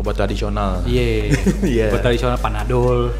Obat 0.00 0.16
tradisional. 0.16 0.80
Iya. 0.88 1.28
Iya. 1.72 1.92
Obat 1.92 2.00
tradisional 2.08 2.40
Panadol. 2.40 3.12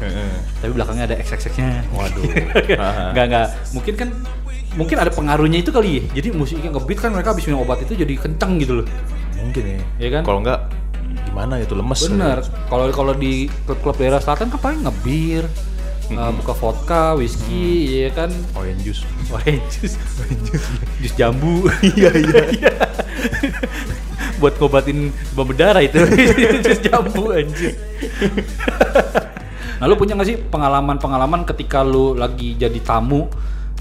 Tapi 0.57 0.71
belakangnya 0.73 1.05
ada 1.13 1.15
XXX-nya. 1.21 1.85
Waduh. 1.93 2.23
Enggak 3.13 3.25
enggak. 3.29 3.47
Mungkin 3.77 3.93
kan 3.93 4.09
mungkin 4.73 4.97
ada 4.97 5.13
pengaruhnya 5.13 5.61
itu 5.61 5.69
kali 5.69 6.01
ya. 6.01 6.03
Jadi 6.17 6.33
musiknya 6.33 6.73
ngebeat 6.73 6.97
kan 6.97 7.13
mereka 7.13 7.37
habis 7.37 7.45
minum 7.45 7.61
obat 7.61 7.85
itu 7.85 7.93
jadi 7.93 8.17
kenceng 8.17 8.57
gitu 8.57 8.81
loh. 8.81 8.87
Mungkin 9.37 9.63
ya. 9.63 9.79
Iya 10.01 10.09
kan? 10.19 10.21
Kalau 10.25 10.39
enggak 10.41 10.59
gimana 11.29 11.61
itu 11.61 11.73
lemes. 11.77 12.01
Bener. 12.09 12.41
Kalau 12.69 12.85
kalau 12.89 13.13
di 13.13 13.45
klub-klub 13.69 13.95
daerah 14.01 14.17
selatan 14.17 14.49
kan 14.49 14.59
paling 14.59 14.81
ngebir, 14.81 15.45
uh, 16.11 16.31
buka 16.35 16.53
vodka, 16.57 17.03
whisky, 17.15 18.03
ya 18.03 18.09
kan. 18.11 18.31
Orange 18.57 18.81
juice. 18.83 19.03
Orange 19.31 19.63
juice, 19.71 19.95
jus 20.99 21.13
jambu. 21.15 21.67
Iya 21.95 22.11
iya. 22.17 22.73
Buat 24.41 24.59
ngobatin 24.59 25.13
demam 25.31 25.45
berdarah 25.47 25.79
itu. 25.79 25.99
jus 26.59 26.79
jambu 26.83 27.31
anjir. 27.31 27.79
nah 29.79 29.91
lu 29.91 29.99
punya 29.99 30.15
gak 30.15 30.27
sih 30.31 30.39
pengalaman-pengalaman 30.39 31.43
ketika 31.43 31.83
lu 31.83 32.15
lagi 32.15 32.55
jadi 32.55 32.79
tamu 32.79 33.27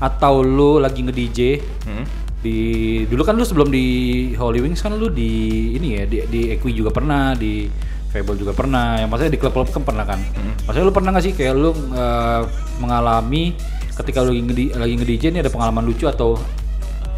atau 0.02 0.42
lu 0.42 0.82
lagi 0.82 1.06
nge-DJ 1.06 1.62
Hmm? 1.86 2.02
di 2.42 2.58
dulu 3.06 3.22
kan 3.22 3.38
lu 3.38 3.46
sebelum 3.46 3.70
di 3.70 3.86
Holy 4.34 4.58
Wings 4.58 4.82
kan 4.82 4.98
lu 4.98 5.14
di 5.14 5.30
ini 5.78 5.94
ya 5.94 6.02
di, 6.10 6.26
di 6.26 6.40
Equi 6.50 6.74
juga 6.74 6.90
pernah 6.90 7.38
di 7.38 7.70
Fable 8.12 8.36
juga 8.36 8.52
pernah 8.52 8.96
yang 8.96 9.08
maksudnya 9.08 9.32
di 9.32 9.40
klub-klub 9.40 9.68
kan 9.68 9.82
pernah 9.82 10.04
kan 10.04 10.20
maksudnya 10.62 10.84
lu 10.84 10.92
pernah 10.92 11.10
gak 11.10 11.24
sih 11.24 11.32
kayak 11.32 11.54
lu 11.54 11.72
eh, 11.72 12.42
mengalami 12.76 13.56
ketika 13.92 14.20
lu 14.20 14.30
lagi 14.30 14.42
nge 14.42 14.54
lagi 14.74 14.94
nge-DJ 14.96 15.24
ini 15.30 15.38
ada 15.40 15.48
pengalaman 15.48 15.82
lucu 15.82 16.04
atau 16.04 16.36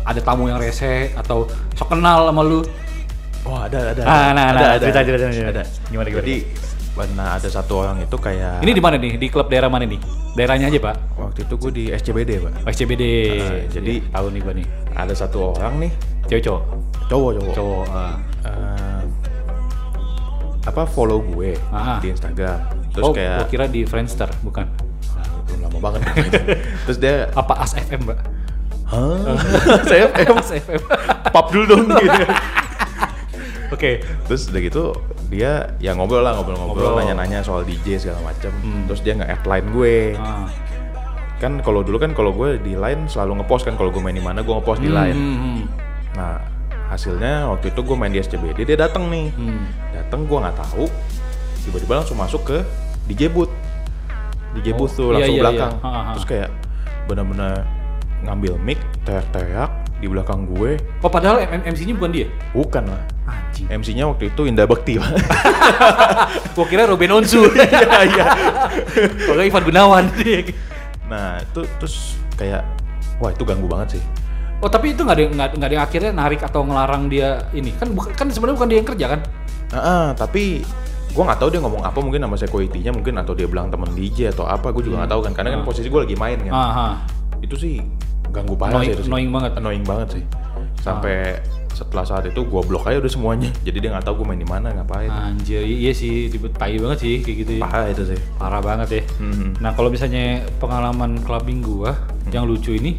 ada 0.02 0.20
tamu 0.20 0.46
yang 0.46 0.56
rese 0.56 1.10
atau 1.14 1.44
sok 1.72 1.90
kenal 1.90 2.28
sama 2.28 2.42
lu 2.42 2.62
Oh 3.44 3.60
ada 3.60 3.92
ada. 3.92 4.00
Ah, 4.02 4.32
nah, 4.32 4.56
nah, 4.56 4.72
ada, 4.72 4.80
cerita, 4.80 5.04
ada. 5.04 5.08
cerita, 5.10 5.24
cerita. 5.28 5.50
Ada. 5.52 5.62
Gimana, 5.92 6.08
gimana? 6.08 6.22
Jadi 6.22 6.36
pernah 6.94 7.28
ada 7.34 7.48
satu 7.50 7.72
orang 7.76 8.00
itu 8.00 8.16
kayak 8.16 8.62
ini 8.62 8.72
di 8.72 8.80
mana 8.80 8.96
nih 8.96 9.18
di 9.18 9.26
klub 9.28 9.50
daerah 9.50 9.68
mana 9.68 9.84
nih 9.84 10.00
daerahnya 10.32 10.70
aja 10.70 10.78
pak 10.80 10.96
waktu 11.12 11.42
itu 11.42 11.54
gue 11.58 11.70
di 11.70 11.84
SCBD 11.92 12.30
pak. 12.40 12.52
SCBD 12.64 13.04
Ah, 13.36 13.60
jadi- 13.68 14.00
tahu 14.08 14.26
nih 14.30 14.40
gua 14.40 14.54
nih 14.54 14.66
Ada 14.94 15.14
satu 15.18 15.52
orang 15.52 15.74
nih 15.76 15.90
cewek 16.24 16.40
cowok 16.40 16.62
cowok 17.04 17.30
cowok. 17.36 17.52
cowok 17.52 17.84
ah. 17.90 18.14
Eh, 18.46 18.93
apa 20.64 20.82
follow 20.84 21.20
gue 21.22 21.52
Ah. 21.68 21.98
di 21.98 22.08
Instagram. 22.08 22.58
Terus 22.90 23.04
oh 23.04 23.12
kayak 23.12 23.36
gua 23.36 23.46
kira 23.46 23.64
di 23.66 23.82
Friendster 23.82 24.30
bukan 24.40 24.64
belum 25.44 25.60
lama 25.62 25.78
banget. 25.82 26.00
Terus 26.88 26.98
dia 26.98 27.28
apa 27.30 27.52
As 27.58 27.72
FM 27.72 28.04
mbak 28.04 28.18
Hah? 28.84 29.36
Saya 29.82 30.08
em 30.20 30.34
As 30.34 30.50
FM 30.50 30.80
pap 31.34 31.46
dulu 31.48 31.64
dong 31.66 31.84
gitu. 31.90 32.22
oke 33.70 33.90
Terus 34.24 34.42
udah 34.48 34.62
gitu 34.62 34.84
dia 35.26 35.52
ya 35.78 35.92
ngobrol 35.92 36.20
lah 36.20 36.32
ngobrol-ngobrol 36.34 36.84
Ngobrol. 36.86 37.00
nanya-nanya 37.02 37.40
soal 37.40 37.62
DJ 37.62 37.98
segala 37.98 38.22
macem 38.22 38.52
Hmm. 38.56 38.86
terus 38.86 39.00
dia 39.00 39.14
nge-add 39.14 39.42
line 39.42 39.68
gue 39.68 39.96
Ah. 40.14 40.46
kan 41.36 41.58
kalau 41.58 41.82
dulu 41.82 41.98
kan 41.98 42.12
kalau 42.12 42.30
gue 42.30 42.56
di 42.58 42.72
line 42.72 43.04
selalu 43.04 43.42
ngepost 43.42 43.64
kan 43.64 43.74
kalau 43.74 43.90
gue 43.90 43.98
main 43.98 44.14
di 44.14 44.22
mana 44.22 44.40
gue 44.40 44.54
ngepost 44.54 44.78
di 44.78 44.88
line 44.88 45.12
Hmm, 45.12 45.36
hmm, 45.36 45.60
nah 46.14 46.38
hasilnya 46.94 47.50
waktu 47.50 47.74
itu 47.74 47.80
gue 47.82 47.96
main 47.98 48.12
di 48.14 48.22
SCBD 48.22 48.62
dia 48.62 48.78
datang 48.78 49.10
nih 49.10 49.34
hmm. 49.34 49.64
datang 49.90 50.30
gue 50.30 50.38
nggak 50.38 50.56
tahu 50.56 50.86
tiba-tiba 51.66 51.92
langsung 52.00 52.18
masuk 52.18 52.42
ke 52.46 52.58
DJ 53.10 53.34
booth 53.34 53.50
DJ 54.54 54.70
Oh, 54.78 54.86
booth 54.86 54.94
tuh 54.94 55.10
iya, 55.10 55.14
langsung 55.18 55.34
iya, 55.34 55.42
belakang 55.42 55.72
iya. 55.74 55.82
Ha, 55.82 55.90
ha, 55.90 56.10
terus 56.14 56.26
kayak 56.30 56.50
benar-benar 57.10 57.66
ngambil 58.22 58.52
mic 58.62 58.78
teriak-teriak 59.02 59.70
di 59.98 60.06
belakang 60.06 60.46
gue 60.46 60.78
Oh 61.02 61.10
padahal 61.10 61.42
MC-nya 61.66 61.94
bukan 61.98 62.10
dia? 62.14 62.28
bukan 62.54 62.84
lah 62.86 63.02
Anjing. 63.24 63.66
MC-nya 63.72 64.04
waktu 64.04 64.28
itu 64.28 64.44
Indah 64.44 64.68
Bekti 64.68 65.00
Pak. 65.00 65.16
Gua 66.54 66.66
kira 66.68 66.84
Ruben 66.84 67.08
Onsu. 67.08 67.48
Iya 67.56 68.04
iya. 68.04 68.26
Kalau 69.24 69.40
Ivan 69.40 69.64
Gunawan. 69.64 70.04
nah 71.08 71.40
itu 71.40 71.64
terus 71.80 72.20
kayak 72.36 72.64
wah 73.16 73.32
itu 73.32 73.44
ganggu 73.48 73.64
banget 73.64 73.96
sih 73.96 74.02
oh 74.58 74.68
tapi 74.68 74.92
itu 74.92 75.00
nggak 75.00 75.14
ada 75.14 75.24
nggak 75.26 75.48
nggak 75.54 75.68
ada 75.68 75.74
yang 75.74 75.84
akhirnya 75.84 76.10
narik 76.12 76.40
atau 76.40 76.60
ngelarang 76.62 77.06
dia 77.06 77.28
ini 77.50 77.70
kan 77.72 77.90
bukan 77.90 78.10
kan 78.12 78.26
sebenarnya 78.28 78.56
bukan 78.56 78.68
dia 78.68 78.78
yang 78.78 78.88
kerja 78.88 79.06
kan? 79.08 79.20
Ah, 79.68 79.78
ah, 79.78 80.06
tapi 80.12 80.62
gue 81.08 81.22
nggak 81.22 81.38
tahu 81.38 81.48
dia 81.48 81.60
ngomong 81.60 81.82
apa 81.82 81.98
mungkin 81.98 82.20
sama 82.20 82.36
security-nya 82.36 82.90
mungkin 82.90 83.14
atau 83.16 83.32
dia 83.32 83.44
bilang 83.44 83.68
temen 83.68 83.86
DJ 83.88 84.30
atau 84.30 84.44
apa 84.44 84.70
gue 84.70 84.82
juga 84.82 85.02
nggak 85.02 85.10
tahu 85.10 85.20
kan 85.22 85.32
karena 85.32 85.48
kan 85.52 85.60
Ah. 85.60 85.64
posisi 85.64 85.86
gue 85.86 86.00
lagi 86.00 86.14
main 86.14 86.38
kan 86.40 86.50
Ah, 86.50 86.58
ah. 86.60 86.94
itu 87.38 87.54
sih 87.54 87.78
ganggu 88.28 88.54
parah 88.54 88.76
Annoying- 88.76 88.88
sih 88.88 88.94
itu 88.94 89.02
sih. 89.02 89.08
annoying 89.08 89.30
banget. 89.30 89.50
annoying 89.54 89.84
banget 89.84 90.08
sih 90.12 90.24
sampai 90.76 91.38
setelah 91.70 92.02
saat 92.04 92.24
itu 92.24 92.38
gue 92.40 92.62
blok 92.62 92.82
aja 92.84 92.98
udah 92.98 93.08
semuanya 93.08 93.50
jadi 93.66 93.78
dia 93.78 93.90
nggak 93.90 94.04
tahu 94.04 94.22
gue 94.22 94.26
main 94.28 94.38
di 94.38 94.48
mana 94.48 94.70
ngapain 94.72 95.10
Anjir, 95.10 95.60
iya 95.60 95.90
sih, 95.90 96.26
tipe 96.28 96.46
tai 96.50 96.78
banget 96.78 96.98
sih 97.00 97.14
kayak 97.20 97.36
gitu 97.36 97.52
ya. 97.52 97.62
parah 97.62 97.86
itu 97.88 98.02
sih 98.06 98.18
Parah 98.34 98.60
banget 98.60 98.88
ya. 98.92 99.02
Hmm. 99.18 99.54
Nah 99.56 99.70
kalau 99.70 99.86
misalnya 99.88 100.24
pengalaman 100.56 101.18
clubbing 101.20 101.60
gua 101.60 101.94
yang 102.28 102.42
lucu 102.44 102.72
ini, 102.72 102.98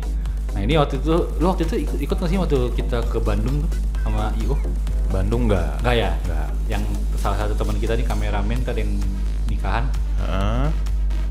nah 0.55 0.63
ini 0.63 0.73
waktu 0.73 0.95
itu, 0.97 1.11
lu 1.35 1.45
waktu 1.45 1.63
itu 1.63 1.75
ikut, 1.83 1.97
ikut 1.99 2.15
nggak 2.15 2.29
sih 2.31 2.39
waktu 2.39 2.57
kita 2.73 2.97
ke 3.05 3.19
Bandung 3.19 3.59
tuh 3.59 3.71
sama 3.99 4.31
Io? 4.39 4.55
Bandung 5.05 5.45
nggak 5.45 5.83
Enggak 5.83 5.95
ya? 5.95 6.11
nggak 6.23 6.47
Yang 6.65 6.83
salah 7.15 7.37
satu 7.37 7.53
teman 7.53 7.75
kita 7.75 7.93
nih 7.93 8.05
kameramen 8.05 8.59
tadi 8.61 8.81
yang 8.81 8.91
nikahan, 9.45 9.83
Ah, 10.17 10.71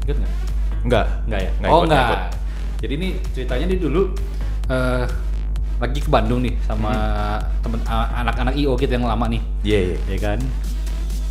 ikut 0.04 0.14
nggak? 0.14 0.32
nggak 0.84 1.06
Enggak 1.24 1.40
ya? 1.40 1.50
Nggak 1.56 1.70
oh 1.70 1.74
ikut, 1.74 1.86
enggak. 1.86 1.96
nggak 1.98 2.12
ikut. 2.12 2.22
Jadi 2.76 2.92
ini 2.94 3.08
ceritanya 3.32 3.64
dia 3.66 3.78
dulu 3.80 4.02
eh 4.64 5.04
lagi 5.74 5.98
ke 5.98 6.08
Bandung 6.08 6.40
nih 6.40 6.54
sama 6.62 6.92
temen 7.58 7.80
a- 7.84 8.20
anak-anak 8.20 8.54
IO 8.54 8.76
kita 8.76 8.94
yang 8.94 9.04
lama 9.04 9.26
nih, 9.26 9.40
iya 9.62 9.78
iya 9.82 9.98
ya 10.06 10.18
kan? 10.22 10.38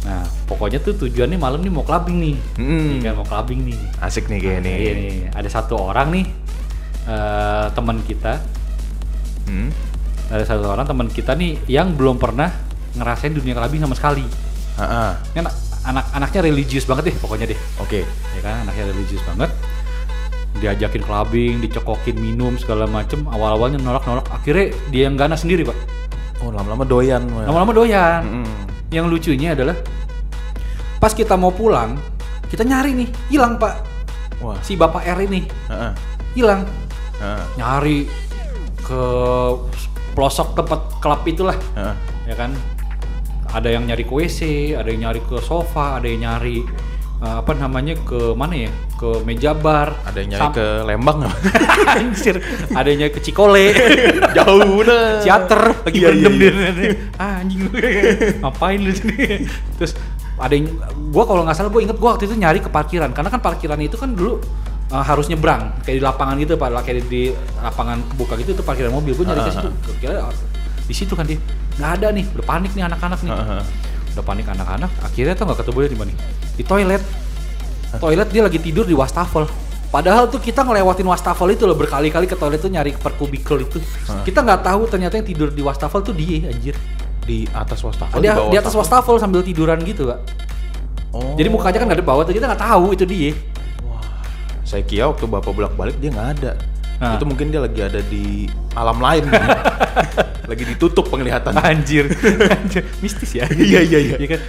Nah, 0.03 0.19
pokoknya 0.43 0.81
tuh 0.81 0.99
tujuannya 0.99 1.37
malam 1.37 1.61
nih 1.61 1.71
mau 1.71 1.79
clubbing 1.79 2.17
nih. 2.19 2.35
Hmm. 2.59 2.99
Ya 2.99 3.07
kan 3.07 3.13
mau 3.15 3.23
clubbing 3.23 3.63
nih. 3.63 3.79
asik 4.01 4.27
nih 4.27 4.39
kayak 4.39 4.59
nih 4.59 4.73
Iya 4.75 4.91
nih, 4.91 5.11
ada 5.31 5.47
satu 5.47 5.79
orang 5.79 6.11
nih 6.11 6.25
eh 7.03 7.67
teman 7.71 7.99
kita, 8.01 8.39
Hmm. 9.43 9.69
ada 10.31 10.43
satu 10.43 10.63
orang 10.65 10.87
teman 10.87 11.11
kita 11.11 11.35
nih 11.35 11.59
yang 11.67 11.93
belum 11.93 12.15
pernah 12.15 12.47
ngerasain 12.95 13.35
dunia 13.35 13.51
clubbing 13.53 13.83
sama 13.83 13.91
sekali. 13.93 14.23
Ah, 14.79 14.83
ah. 14.83 15.11
Ini 15.35 15.43
anak 15.43 15.53
anak-anaknya 15.83 16.41
religius 16.47 16.87
banget 16.87 17.11
deh 17.11 17.15
pokoknya 17.19 17.51
deh. 17.51 17.59
oke 17.77 18.07
Ya 18.07 18.39
kan, 18.39 18.63
anaknya 18.63 18.87
religius 18.89 19.19
banget. 19.27 19.51
Diajakin 20.53 21.03
clubbing, 21.03 21.59
dicokokin 21.59 22.15
minum 22.15 22.55
segala 22.55 22.87
macem. 22.87 23.27
Awal-awalnya 23.27 23.81
nolak-nolak, 23.81 24.31
akhirnya 24.31 24.71
dia 24.89 25.11
yang 25.11 25.19
ganas 25.19 25.43
sendiri 25.43 25.67
pak. 25.67 25.75
oh 26.39 26.51
lama-lama 26.51 26.83
doyan. 26.83 27.23
Lama-lama 27.23 27.71
doyan. 27.71 28.21
Mm-mm. 28.23 28.47
Yang 28.91 29.05
lucunya 29.11 29.55
adalah 29.55 29.75
pas 30.99 31.11
kita 31.11 31.35
mau 31.35 31.51
pulang, 31.51 31.99
kita 32.47 32.63
nyari 32.63 32.95
nih, 32.95 33.09
hilang 33.27 33.59
pak. 33.59 33.75
wah 34.39 34.55
Si 34.59 34.75
bapak 34.75 35.03
R 35.03 35.19
ini 35.23 35.43
Ah, 35.67 35.91
ah. 35.91 35.93
hilang. 36.31 36.63
Ah, 37.23 37.39
nyari 37.55 38.03
ke 38.83 39.03
pelosok 40.11 40.59
tempat 40.59 40.99
klub 40.99 41.23
itulah 41.23 41.55
ah. 41.73 41.95
ya 42.27 42.35
kan? 42.35 42.51
Ada 43.47 43.79
yang 43.79 43.87
nyari 43.87 44.03
ke 44.03 44.11
WC 44.11 44.39
ada 44.75 44.91
yang 44.91 45.07
nyari 45.07 45.23
ke 45.23 45.39
sofa 45.39 46.01
ada 46.01 46.09
yang 46.09 46.27
nyari 46.27 46.67
eh, 47.23 47.35
apa 47.39 47.55
namanya 47.55 47.95
ke 48.03 48.35
mana 48.35 48.67
ya? 48.67 48.71
Ke 48.99 49.23
meja 49.23 49.55
bar. 49.55 49.95
Ada 50.03 50.17
yang 50.19 50.29
nyari 50.35 50.41
Sam- 50.43 50.55
ke 50.55 50.67
Lembang 50.83 51.17
anjir. 51.95 52.35
Ada 52.75 52.87
yang 52.91 52.99
nyari 53.07 53.13
ke 53.15 53.21
Cikole. 53.23 53.65
Jauh 54.37 54.83
udah 54.83 55.23
teater. 55.23 55.61
Lagi 55.79 55.95
Iya, 56.03 56.09
iya, 56.11 56.29
dia 56.75 56.91
ah, 57.15 57.39
anjing. 57.39 57.71
Ngapain 58.43 58.79
lu 58.83 58.91
sini? 58.91 59.47
Terus 59.79 59.95
ada 60.33 60.51
yang 60.51 60.75
gua 61.13 61.23
kalau 61.23 61.47
nggak 61.47 61.55
salah 61.55 61.71
gua 61.71 61.81
inget 61.87 61.95
gua 61.95 62.19
waktu 62.19 62.27
itu 62.27 62.35
nyari 62.35 62.59
ke 62.59 62.67
parkiran. 62.67 63.15
Karena 63.15 63.31
kan 63.31 63.39
parkiran 63.39 63.79
itu 63.79 63.95
kan 63.95 64.11
dulu 64.11 64.43
uh, 64.93 65.01
harus 65.03 65.25
nyebrang. 65.25 65.73
Kayak 65.81 65.95
di 65.97 66.03
lapangan 66.05 66.35
gitu 66.37 66.53
pak. 66.55 66.69
Kayak 66.85 67.09
di 67.09 67.23
lapangan 67.57 67.97
kebuka 68.13 68.33
gitu 68.37 68.49
itu 68.53 68.63
parkiran 68.63 68.93
mobil. 68.93 69.17
Gua 69.17 69.25
nyari 69.33 69.41
ke 69.41 69.49
Ah, 69.49 69.55
situ. 69.57 69.69
Gua 69.73 69.95
kira 69.97 70.13
uh, 70.21 70.33
di 70.83 70.93
situ 70.93 71.13
kan 71.17 71.25
dia 71.25 71.39
nggak 71.73 71.91
ada 71.97 72.07
nih 72.13 72.25
udah 72.37 72.45
panik 72.45 72.71
nih 72.77 72.83
anak-anak 72.85 73.19
nih. 73.25 73.31
Ah, 73.33 73.57
ah. 73.57 73.63
udah 74.13 74.23
panik 74.29 74.45
anak-anak 74.45 74.91
akhirnya 75.01 75.33
tuh 75.33 75.43
nggak 75.49 75.59
ketemu 75.65 75.77
dia 75.81 75.89
di 75.89 75.97
mana. 75.97 76.11
Di 76.53 76.63
toilet. 76.63 77.03
Toilet 77.93 78.29
dia 78.29 78.41
lagi 78.45 78.59
tidur 78.61 78.85
di 78.85 78.93
wastafel. 78.93 79.45
Padahal 79.93 80.25
tuh 80.25 80.41
kita 80.41 80.65
ngelewatin 80.65 81.05
wastafel 81.05 81.53
itu 81.53 81.69
loh 81.69 81.77
berkali-kali 81.77 82.25
ke 82.25 82.33
toilet 82.33 82.57
tuh 82.57 82.69
nyari 82.69 82.97
per 82.97 83.13
kubikel 83.13 83.61
itu. 83.61 83.77
Hah. 84.09 84.25
kita 84.25 84.41
nggak 84.41 84.65
tahu 84.65 84.89
ternyata 84.89 85.21
yang 85.21 85.25
tidur 85.25 85.49
di 85.53 85.61
wastafel 85.61 86.01
tuh 86.01 86.13
dia 86.13 86.49
anjir. 86.49 86.73
Di 87.23 87.47
atas 87.55 87.79
wastafel 87.79 88.19
dia 88.19 88.35
bawah 88.35 88.51
di 88.51 88.57
atas 88.59 88.75
wastafel. 88.75 89.15
sambil 89.15 89.39
tiduran 89.47 89.79
gitu 89.87 90.11
pak 90.11 90.19
oh. 91.15 91.39
Jadi 91.39 91.47
mukanya 91.47 91.77
kan 91.79 91.85
nggak 91.87 91.99
ada 92.03 92.07
bawah 92.11 92.23
tuh 92.27 92.35
kita 92.35 92.51
nggak 92.51 92.59
tahu 92.67 92.91
itu 92.91 93.05
dia 93.07 93.31
saya 94.73 94.83
kira 94.83 95.05
waktu 95.07 95.29
bapak 95.29 95.53
bolak 95.53 95.73
balik 95.73 95.95
dia 95.97 96.09
nggak 96.09 96.29
ada. 96.35 96.51
Nah. 96.97 97.13
Itu 97.13 97.25
mungkin 97.25 97.47
dia 97.47 97.59
lagi 97.59 97.77
ada 97.79 98.01
di 98.01 98.49
alam 98.73 98.97
lain. 98.97 99.23
kan? 99.27 99.47
lagi 100.49 100.63
ditutup 100.65 101.07
penglihatan. 101.07 101.53
anjir 101.55 102.09
anjir 102.57 102.83
mistis 102.99 103.31
ya 103.31 103.47
Iya, 103.53 103.79
iya, 103.79 103.99
iya. 104.11 104.27
kan 104.27 104.41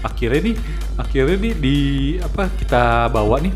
akhirnya 0.00 0.40
nih 0.46 0.56
akhirnya 0.94 1.36
nih 1.36 1.52
di 1.54 1.76
apa 2.16 2.46
kita 2.54 2.82
bawa 3.08 3.42
nih 3.42 3.52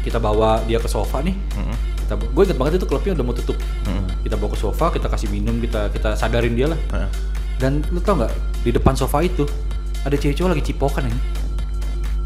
kita 0.00 0.16
bawa 0.16 0.64
dia 0.64 0.80
ke 0.80 0.88
sofa 0.88 1.20
nih 1.20 1.36
Mm-mm. 1.54 1.76
kita 2.00 2.12
gue 2.16 2.42
inget 2.42 2.56
banget 2.56 2.72
itu 2.80 2.86
klubnya 2.88 3.12
udah 3.14 3.24
mau 3.24 3.36
tutup 3.36 3.54
Mm-mm. 3.84 4.08
kita 4.22 4.34
bawa 4.34 4.50
ke 4.50 4.58
sofa 4.58 4.86
kita 4.90 5.06
kasih 5.06 5.28
minum 5.28 5.60
kita 5.60 5.92
kita 5.92 6.16
sadarin 6.16 6.56
dia 6.56 6.66
lah 6.66 6.78
Heeh. 6.90 7.10
dan 7.58 7.84
lu 7.86 8.00
tau 8.00 8.16
nggak 8.16 8.32
di 8.64 8.70
depan 8.72 8.96
sofa 8.96 9.20
itu 9.20 9.44
ada 10.02 10.16
cewek 10.16 10.34
cowok 10.34 10.50
lagi 10.56 10.64
cipokan 10.66 11.04
ini 11.04 11.20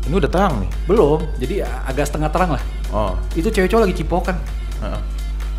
Ini 0.09 0.15
udah 0.17 0.31
terang 0.31 0.55
nih. 0.62 0.71
belum 0.87 1.21
jadi 1.37 1.55
agak 1.85 2.07
setengah 2.07 2.31
terang 2.31 2.50
lah 2.55 2.62
Oh. 2.88 3.12
itu 3.35 3.49
cewek 3.49 3.68
cowok 3.68 3.83
lagi 3.85 3.97
cipokan 3.97 4.37
Heeh. 4.78 5.00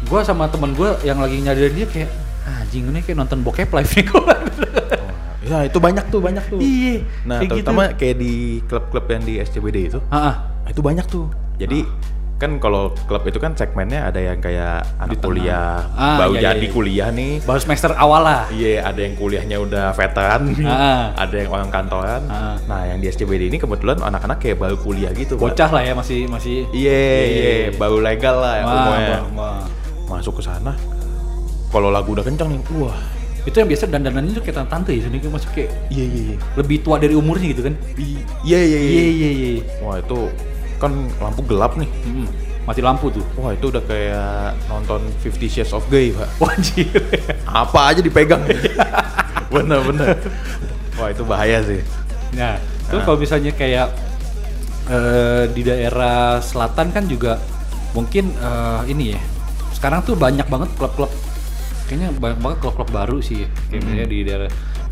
gue 0.03 0.19
sama 0.21 0.47
temen 0.47 0.73
gue 0.73 0.89
yang 1.03 1.17
lagi 1.17 1.37
nyadarin 1.37 1.73
dia 1.73 1.85
kayak 1.85 2.09
"Ah, 2.41 2.63
anjing 2.63 2.87
ini 2.87 2.99
kayak 2.99 3.17
nonton 3.17 3.39
bokep 3.41 3.69
live 3.69 3.91
nih 3.91 4.05
gue 4.05 4.19
Oh, 4.19 5.11
Ya 5.41 5.65
itu 5.65 5.77
banyak 5.77 6.05
tuh 6.07 6.19
banyak 6.19 6.45
tuh. 6.45 6.59
iya 6.59 7.01
Nah 7.25 7.41
kayak 7.41 7.51
terutama 7.57 7.83
kayak 7.93 8.15
di 8.17 8.33
klub-klub 8.63 9.05
yang 9.07 9.23
di 9.23 9.33
SCBD 9.39 9.77
itu, 9.87 9.99
ah, 10.07 10.17
ah. 10.19 10.35
itu 10.65 10.77
banyak 10.77 11.05
tuh. 11.05 11.25
Jadi 11.57 11.89
kan 12.39 12.55
kalau 12.57 12.95
klub 13.03 13.21
itu 13.23 13.35
kan 13.35 13.51
segmennya 13.51 14.07
ada 14.07 14.17
yang 14.17 14.39
kayak 14.39 14.87
anak 14.95 15.11
tengah. 15.13 15.27
kuliah, 15.27 15.75
Ah, 15.91 16.17
baru 16.17 16.33
iya, 16.33 16.39
iya, 16.39 16.47
jadi 16.49 16.65
iya. 16.65 16.71
kuliah 16.71 17.07
nih. 17.11 17.33
baru 17.43 17.59
semester 17.59 17.91
awal 17.93 18.21
lah 18.23 18.47
Iya, 18.47 18.79
ada 18.81 18.99
yang 18.99 19.13
kuliahnya 19.13 19.57
udah 19.59 19.85
veteran, 19.91 20.41
Ah. 20.63 21.11
ada 21.23 21.35
yang 21.35 21.49
orang 21.49 21.67
kantoran. 21.67 22.21
Ah. 22.25 22.55
Nah, 22.63 22.81
yang 22.85 22.97
di 22.97 23.07
SCBD 23.07 23.47
ini 23.47 23.59
kebetulan 23.59 23.99
anak-anak 23.99 24.39
kayak 24.39 24.55
baru 24.55 24.79
kuliah 24.79 25.11
gitu, 25.11 25.35
bocah 25.35 25.67
lah 25.69 25.83
ya 25.83 25.91
masih 25.91 26.25
masih 26.25 26.63
Iya, 26.71 27.03
iya, 27.27 27.51
baru 27.75 27.99
legal 27.99 28.39
lah 28.39 28.53
ya 28.55 28.63
Wah, 28.63 28.73
umurnya. 28.73 29.17
wah, 29.29 29.31
wah. 29.35 29.61
Masuk 30.09 30.39
ke 30.39 30.43
sana, 30.43 30.73
kalau 31.67 31.91
lagu 31.91 32.09
udah 32.09 32.23
kencang 32.23 32.49
nih, 32.49 32.59
wah, 32.73 32.97
itu 33.41 33.55
yang 33.55 33.67
biasa 33.67 33.83
dandanannya 33.85 34.31
tuh 34.31 34.41
kayak 34.41 34.63
tante 34.65 34.91
ya 34.91 35.01
sini 35.01 35.19
masuk 35.21 35.51
kayak 35.53 35.71
iya 35.87 36.05
iya 36.05 36.21
iya, 36.31 36.37
lebih 36.55 36.81
tua 36.81 36.97
dari 36.97 37.15
umurnya 37.15 37.47
gitu 37.49 37.63
kan 37.63 37.73
iya 37.95 38.59
iya 38.59 38.79
iya 38.79 39.03
iya 39.07 39.29
iya 39.31 39.51
Wah 39.79 39.95
itu 39.97 40.27
kan 40.79 40.91
lampu 41.19 41.43
gelap 41.43 41.75
nih. 41.75 41.89
Mm-mm. 42.07 42.27
mati 42.63 42.85
lampu 42.85 43.09
tuh 43.09 43.25
Wah 43.33 43.49
itu 43.49 43.65
udah 43.67 43.81
kayak 43.81 44.53
nonton 44.69 45.01
Fifty 45.19 45.49
Shades 45.49 45.73
of 45.73 45.83
Grey, 45.89 46.13
Pak. 46.13 46.29
wajib 46.43 46.85
Apa 47.43 47.91
aja 47.91 47.99
dipegang. 47.99 48.45
Bener-bener. 49.53 50.21
Wah 50.95 51.09
itu 51.09 51.23
bahaya 51.23 51.59
sih. 51.61 51.81
Nah, 52.33 52.61
terus 52.85 53.01
Ah. 53.01 53.05
kalau 53.05 53.17
misalnya 53.17 53.51
kayak 53.51 53.89
eh, 54.85 55.43
di 55.49 55.61
daerah 55.61 56.37
selatan 56.39 56.89
kan 56.89 57.05
juga 57.05 57.41
mungkin 57.91 58.29
eh, 58.31 58.81
ini 58.87 59.17
ya. 59.17 59.21
Sekarang 59.73 60.03
tuh 60.03 60.13
banyak 60.13 60.45
banget 60.45 60.69
klub-klub. 60.75 61.09
Kayaknya 61.87 62.09
banyak 62.13 62.37
banget 62.37 62.57
klub-klub 62.61 62.89
baru 62.91 63.17
sih. 63.17 63.43
ya. 63.43 63.49
Kayak 63.67 63.81
misalnya 63.81 64.07
di 64.07 64.19
daerah 64.21 64.49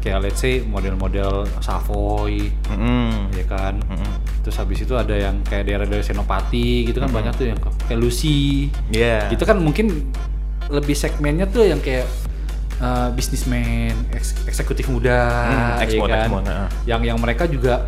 kayak 0.07 0.19
let's 0.23 0.39
say 0.39 0.63
model-model 0.63 1.43
Savoy 1.59 2.47
Mm-mm. 2.71 3.27
ya 3.35 3.43
kan. 3.43 3.75
Mm-mm. 3.83 4.13
Terus 4.47 4.55
habis 4.55 4.79
itu 4.79 4.95
ada 4.95 5.11
yang 5.11 5.43
kayak 5.43 5.67
daerah-daerah 5.67 6.05
Senopati 6.07 6.87
gitu 6.87 7.03
kan 7.03 7.11
banyak 7.11 7.35
tuh 7.35 7.51
yang 7.51 7.59
kayak 7.59 7.99
Lucy. 7.99 8.71
Iya. 8.87 9.27
Gitu 9.27 9.43
kan 9.43 9.59
mungkin 9.59 10.07
lebih 10.71 10.95
segmennya 10.95 11.47
tuh 11.47 11.67
yang 11.67 11.83
kayak 11.83 12.07
uh, 12.79 13.11
bisnismen, 13.11 13.91
eks- 14.15 14.47
eksekutif 14.47 14.87
muda, 14.87 15.19
Hmm, 15.79 15.83
ya 15.83 16.07
kan? 16.07 16.63
yang 16.87 17.01
yang 17.03 17.17
mereka 17.19 17.43
juga 17.47 17.83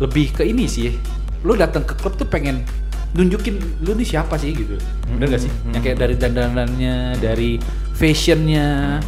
lebih 0.00 0.32
ke 0.32 0.48
ini 0.48 0.64
sih. 0.64 0.96
Lu 1.44 1.56
datang 1.56 1.84
ke 1.84 1.92
klub 1.96 2.16
tuh 2.16 2.24
pengen 2.24 2.64
nunjukin 3.10 3.56
lu 3.84 3.92
nih 3.96 4.16
siapa 4.16 4.36
sih 4.36 4.52
gitu. 4.56 4.76
Bener 5.08 5.36
gak 5.36 5.42
sih? 5.44 5.52
Yang 5.72 5.82
kayak 5.84 5.98
dari 6.00 6.14
dandanannya, 6.16 6.96
dari 7.20 7.50
fashionnya. 7.92 9.00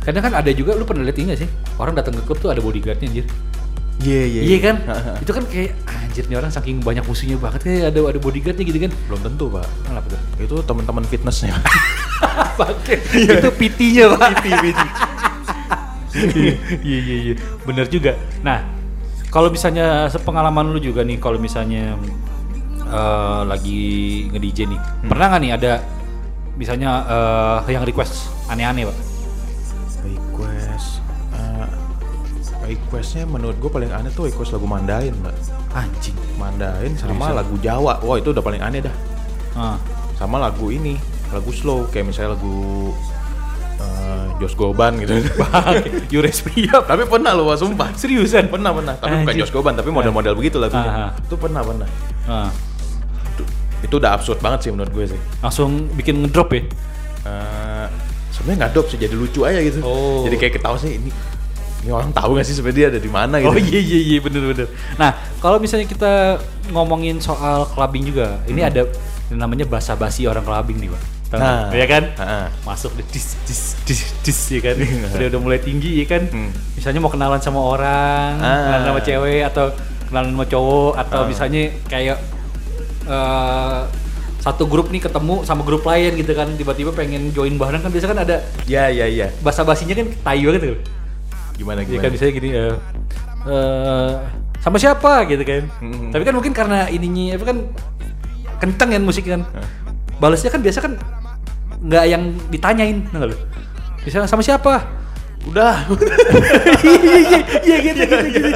Kadang 0.00 0.22
kan 0.24 0.32
ada 0.32 0.50
juga 0.56 0.72
lu 0.72 0.88
pernah 0.88 1.04
lihat 1.04 1.18
ini 1.20 1.36
gak 1.36 1.40
sih? 1.44 1.50
Orang 1.76 1.92
datang 1.92 2.16
ke 2.16 2.22
klub 2.24 2.40
tuh 2.40 2.48
ada 2.48 2.60
bodyguardnya 2.64 3.04
anjir. 3.04 3.26
Iya 4.00 4.22
iya. 4.24 4.40
Iya 4.40 4.58
kan? 4.64 4.76
itu 5.24 5.32
kan 5.36 5.44
kayak 5.44 5.76
anjir 5.84 6.24
nih 6.24 6.36
orang 6.40 6.48
saking 6.48 6.80
banyak 6.80 7.04
musuhnya 7.04 7.36
banget 7.36 7.60
kayak 7.68 7.92
ada 7.92 8.00
ada 8.16 8.18
bodyguardnya 8.18 8.64
gitu 8.64 8.78
kan. 8.80 8.92
Belum 9.08 9.20
tentu 9.20 9.44
pak. 9.52 9.66
Kenapa 9.84 10.06
tuh? 10.08 10.20
Itu 10.40 10.56
teman-teman 10.64 11.04
fitnessnya. 11.04 11.52
Pakai 12.60 12.96
itu 13.24 13.48
PT-nya, 13.56 14.04
Pak. 14.16 14.28
PT, 14.40 14.46
PT. 14.48 14.80
Iya, 16.10 16.58
iya, 16.82 17.16
iya. 17.22 17.34
Bener 17.62 17.86
juga. 17.86 18.18
Nah, 18.42 18.66
kalau 19.30 19.46
misalnya 19.46 20.10
sepengalaman 20.10 20.74
lu 20.74 20.82
juga 20.82 21.06
nih 21.06 21.22
kalau 21.22 21.38
misalnya 21.38 21.94
eh, 22.82 23.42
lagi 23.46 23.82
nge-DJ 24.34 24.58
nih. 24.74 24.80
Pernah 25.06 25.26
nggak 25.30 25.40
nih 25.40 25.52
ada 25.54 25.72
misalnya 26.58 26.90
eh, 27.62 27.72
yang 27.72 27.86
request 27.86 28.26
aneh-aneh, 28.50 28.90
Pak? 28.90 29.09
Request. 30.02 31.02
eh, 31.30 31.68
requestnya 32.60 33.24
menurut 33.24 33.56
gue 33.56 33.70
paling 33.70 33.90
aneh 33.90 34.10
tuh 34.10 34.26
request 34.26 34.52
lagu 34.52 34.66
Mandain 34.66 35.14
mbak. 35.14 35.34
Anjing. 35.72 36.16
Mandain 36.36 36.92
sama 36.96 37.14
Seriusan? 37.14 37.34
lagu 37.36 37.54
Jawa. 37.58 37.94
Wah 38.02 38.16
itu 38.16 38.30
udah 38.30 38.42
paling 38.42 38.60
aneh 38.60 38.80
dah. 38.82 38.94
Ah. 39.54 39.76
Sama 40.14 40.36
lagu 40.36 40.68
ini, 40.68 40.94
lagu 41.30 41.48
slow 41.50 41.88
kayak 41.88 42.12
misalnya 42.12 42.36
lagu 42.36 42.90
eh, 43.80 44.26
Jos 44.40 44.54
Goban 44.54 45.00
gitu. 45.00 45.16
Yures 46.12 46.40
Priap. 46.42 46.84
tapi 46.84 47.06
pernah 47.06 47.32
loh, 47.32 47.52
sumpah. 47.54 47.92
Seriusan? 47.94 48.48
Pernah 48.48 48.70
pernah. 48.72 48.94
Tapi 48.96 49.14
bukan 49.24 49.32
Anjir. 49.32 49.42
Jos 49.44 49.52
Goban, 49.52 49.74
tapi 49.76 49.88
model-model 49.88 50.32
begitu 50.34 50.56
lagunya. 50.60 50.90
Ah, 50.90 51.04
ah. 51.08 51.12
Itu 51.16 51.34
pernah 51.40 51.62
pernah. 51.64 51.88
Ah. 52.26 52.50
Itu, 53.36 53.42
itu 53.84 53.94
udah 53.96 54.10
absurd 54.12 54.38
banget 54.40 54.68
sih 54.68 54.70
menurut 54.74 54.92
gue 54.92 55.04
sih. 55.16 55.20
Langsung 55.40 55.88
bikin 55.96 56.24
ngedrop 56.24 56.52
ya? 56.52 56.62
Eh, 57.20 57.69
sebenarnya 58.40 58.66
nggak 58.66 58.88
sih 58.88 58.96
jadi 58.96 59.14
lucu 59.14 59.40
aja 59.44 59.60
gitu 59.60 59.78
Oh. 59.84 60.24
jadi 60.24 60.36
kayak 60.36 60.52
ketawa 60.56 60.76
sih 60.76 60.96
ini 60.96 61.12
ini 61.80 61.90
orang 61.90 62.12
tahu 62.12 62.36
nggak 62.36 62.44
sih 62.44 62.56
sebenarnya 62.56 62.92
ada 62.92 63.00
di 63.00 63.08
mana 63.08 63.36
gitu 63.36 63.48
Oh 63.48 63.56
iya 63.56 63.80
iya 63.80 63.98
iya 64.06 64.18
bener 64.20 64.42
bener. 64.48 64.68
Nah 64.96 65.10
kalau 65.38 65.56
misalnya 65.56 65.84
kita 65.84 66.36
ngomongin 66.68 67.16
soal 67.18 67.64
clubbing 67.66 68.04
juga, 68.04 68.36
ini 68.44 68.60
ada 68.60 68.84
yang 69.32 69.40
namanya 69.40 69.64
basa-basi 69.64 70.24
orang 70.24 70.44
clubbing 70.44 70.76
nih 70.76 70.92
pak. 70.92 71.02
Tahu 71.30 71.40
Nah. 71.40 71.72
ya 71.72 71.86
kan? 71.86 72.02
Ha-ha. 72.20 72.40
Masuk 72.68 72.92
deh 72.96 73.06
dis 73.08 73.32
dis 73.48 73.80
dis 73.88 74.00
dis 74.20 74.40
ya 74.50 74.60
kan. 74.60 74.76
udah 75.16 75.26
udah 75.32 75.40
mulai 75.40 75.56
tinggi 75.56 76.00
ya 76.00 76.10
kan. 76.10 76.28
Hmm. 76.28 76.52
Misalnya 76.76 77.00
mau 77.00 77.08
kenalan 77.08 77.40
sama 77.40 77.60
orang, 77.64 78.36
Ah. 78.36 78.60
kenalan 78.66 78.84
sama 78.84 79.00
cewek 79.00 79.40
atau 79.48 79.66
kenalan 80.04 80.28
sama 80.36 80.44
cowok 80.44 80.92
atau 80.98 81.20
Ah. 81.22 81.28
misalnya 81.32 81.62
kayak 81.88 82.18
eh, 83.06 83.80
satu 84.40 84.64
grup 84.64 84.88
nih 84.88 85.04
ketemu 85.04 85.44
sama 85.44 85.60
grup 85.62 85.84
lain 85.84 86.16
gitu 86.16 86.32
kan 86.32 86.48
tiba-tiba 86.56 86.96
pengen 86.96 87.28
join 87.36 87.60
bareng 87.60 87.84
kan 87.84 87.92
biasa 87.92 88.08
kan 88.08 88.18
ada 88.24 88.40
ya 88.64 88.88
ya 88.88 89.04
ya 89.04 89.28
basa-basinya 89.44 89.92
kan 89.92 90.08
tai 90.24 90.40
banget 90.40 90.62
tuh. 90.64 90.80
gimana 91.60 91.84
Ya 91.84 91.92
gimana 91.92 92.02
kan 92.08 92.10
misalnya 92.16 92.32
gini 92.40 92.48
eh 92.56 92.74
eh, 93.44 94.10
sama 94.64 94.76
siapa 94.80 95.28
gitu 95.28 95.44
kan. 95.44 95.68
Hmm. 95.80 96.08
Tapi 96.08 96.22
kan 96.24 96.34
mungkin 96.36 96.52
karena 96.56 96.88
ininya 96.88 97.36
apa 97.36 97.44
kan 97.52 97.58
kenceng 98.64 98.90
kan 98.96 99.02
musik 99.04 99.24
kan. 99.28 99.44
Hah. 99.44 99.66
Balasnya 100.20 100.52
kan 100.52 100.60
biasa 100.64 100.78
kan 100.84 100.92
nggak 101.80 102.04
yang 102.08 102.22
ditanyain, 102.52 103.04
nggak 103.12 103.28
lu? 103.32 103.36
Misalnya 104.04 104.28
sama 104.28 104.40
siapa? 104.44 105.00
udah 105.48 105.88
Iya 106.84 107.00
iya 107.00 107.40
iya 107.64 107.76
gitu 107.80 108.02
gitu 108.04 108.26
gitu. 108.28 108.48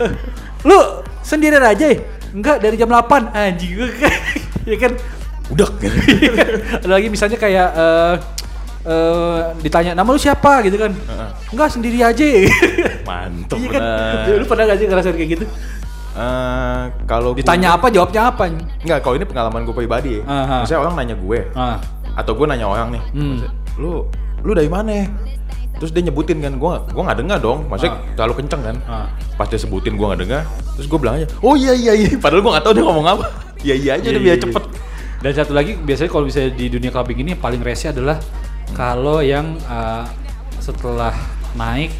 Lu 0.68 1.02
sendirian 1.26 1.66
aja 1.66 1.90
ya? 1.90 1.98
Enggak 2.32 2.56
dari 2.64 2.76
jam 2.80 2.88
8 2.88 3.32
anjing. 3.32 3.72
Gue 3.76 3.88
ya 4.72 4.76
kan? 4.80 4.92
Udah 5.52 5.68
ada 6.80 6.88
lagi 6.88 7.08
misalnya 7.12 7.36
kayak 7.36 7.68
eh 7.76 8.14
eh, 8.88 9.38
ditanya 9.60 9.92
nama 9.92 10.08
lu 10.08 10.20
siapa? 10.20 10.64
gitu 10.64 10.80
kan. 10.80 10.92
Enggak 11.52 11.68
sendiri 11.72 12.00
aja. 12.00 12.24
Mantep 13.08 13.56
iya 13.60 13.68
kan? 13.68 13.80
bener. 13.84 14.36
lu 14.40 14.46
pernah 14.48 14.64
gak 14.72 14.78
sih 14.80 14.86
ngerasain 14.88 15.16
kayak 15.16 15.30
gitu? 15.38 15.46
Eh, 16.12 16.82
kalau 17.08 17.32
ditanya 17.32 17.80
apa 17.80 17.88
jawabnya 17.88 18.28
apa 18.28 18.44
nggak 18.84 19.00
kalau 19.00 19.16
ini 19.16 19.24
pengalaman 19.24 19.64
gue 19.64 19.76
pribadi. 19.76 20.20
Ya 20.20 20.24
Aha. 20.28 20.56
misalnya 20.64 20.80
orang 20.88 20.94
nanya 21.00 21.16
gue 21.16 21.40
ah. 21.56 21.76
atau 22.16 22.32
gue 22.36 22.46
nanya 22.48 22.66
orang 22.68 22.88
nih. 22.96 23.02
Hmm. 23.16 23.36
lu 23.80 24.04
lu 24.44 24.52
dari 24.52 24.68
mana 24.68 25.08
terus 25.82 25.90
dia 25.90 26.06
nyebutin 26.06 26.38
kan 26.38 26.54
gue 26.54 26.72
gue 26.94 27.02
nggak 27.02 27.18
dengar 27.18 27.38
dong. 27.42 27.66
Maksudnya 27.66 27.98
Ah. 27.98 28.14
terlalu 28.14 28.34
kenceng 28.38 28.62
kan. 28.62 28.76
Ah. 28.86 29.06
pas 29.34 29.50
dia 29.50 29.58
sebutin 29.58 29.98
gue 29.98 30.06
nggak 30.06 30.20
dengar 30.22 30.42
terus 30.78 30.86
gue 30.86 30.98
bilang 31.02 31.18
aja 31.18 31.26
oh 31.42 31.58
iya 31.58 31.74
iya 31.74 31.92
iya. 31.98 32.14
Padahal 32.22 32.46
gue 32.46 32.52
nggak 32.54 32.62
tahu 32.62 32.72
dia 32.78 32.84
ngomong 32.86 33.06
apa. 33.10 33.24
Iya 33.66 33.74
iya 33.74 33.90
aja 33.94 34.06
Iya, 34.06 34.10
udah 34.10 34.22
iya, 34.22 34.26
biar 34.26 34.36
iya. 34.38 34.44
cepet. 34.46 34.64
Dan 35.22 35.32
satu 35.34 35.52
lagi 35.54 35.72
biasanya 35.74 36.10
kalau 36.10 36.24
bisa 36.26 36.40
di 36.46 36.66
dunia 36.66 36.90
clubbing 36.90 37.18
ini 37.18 37.34
yang 37.34 37.42
paling 37.42 37.62
rese 37.62 37.90
adalah 37.90 38.18
kalau 38.74 39.18
yang 39.22 39.54
uh, 39.66 40.02
setelah 40.58 41.14
naik 41.54 41.90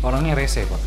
orangnya 0.00 0.32
rese 0.32 0.64
pak. 0.64 0.80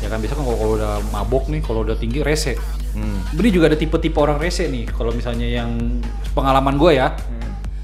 Ya 0.00 0.08
kan 0.08 0.20
biasa 0.20 0.36
kan 0.36 0.44
kalau 0.44 0.76
udah 0.76 1.00
mabok 1.12 1.48
nih 1.48 1.60
kalau 1.60 1.84
udah 1.84 1.96
tinggi 1.96 2.20
rese. 2.20 2.56
Hmm. 2.94 3.20
ini 3.34 3.50
juga 3.50 3.66
ada 3.66 3.74
tipe-tipe 3.74 4.14
orang 4.16 4.38
rese 4.38 4.70
nih 4.70 4.86
kalau 4.86 5.10
misalnya 5.10 5.44
yang 5.44 5.98
pengalaman 6.32 6.76
gue 6.76 6.92
ya. 6.96 7.12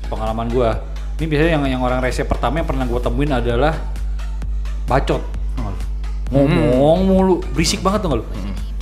Pengalaman 0.09 0.49
gue 0.49 0.69
ini 1.21 1.29
biasanya 1.29 1.51
yang 1.61 1.65
yang 1.69 1.83
orang 1.85 2.01
rese 2.01 2.25
pertama 2.25 2.65
yang 2.65 2.69
pernah 2.69 2.89
gue 2.89 2.97
temuin 2.97 3.29
adalah 3.31 3.77
bacot. 4.89 5.21
Ngomong 6.31 6.99
mulu 7.05 7.35
berisik 7.53 7.85
banget 7.85 8.07
tuh 8.07 8.23
lu? 8.23 8.25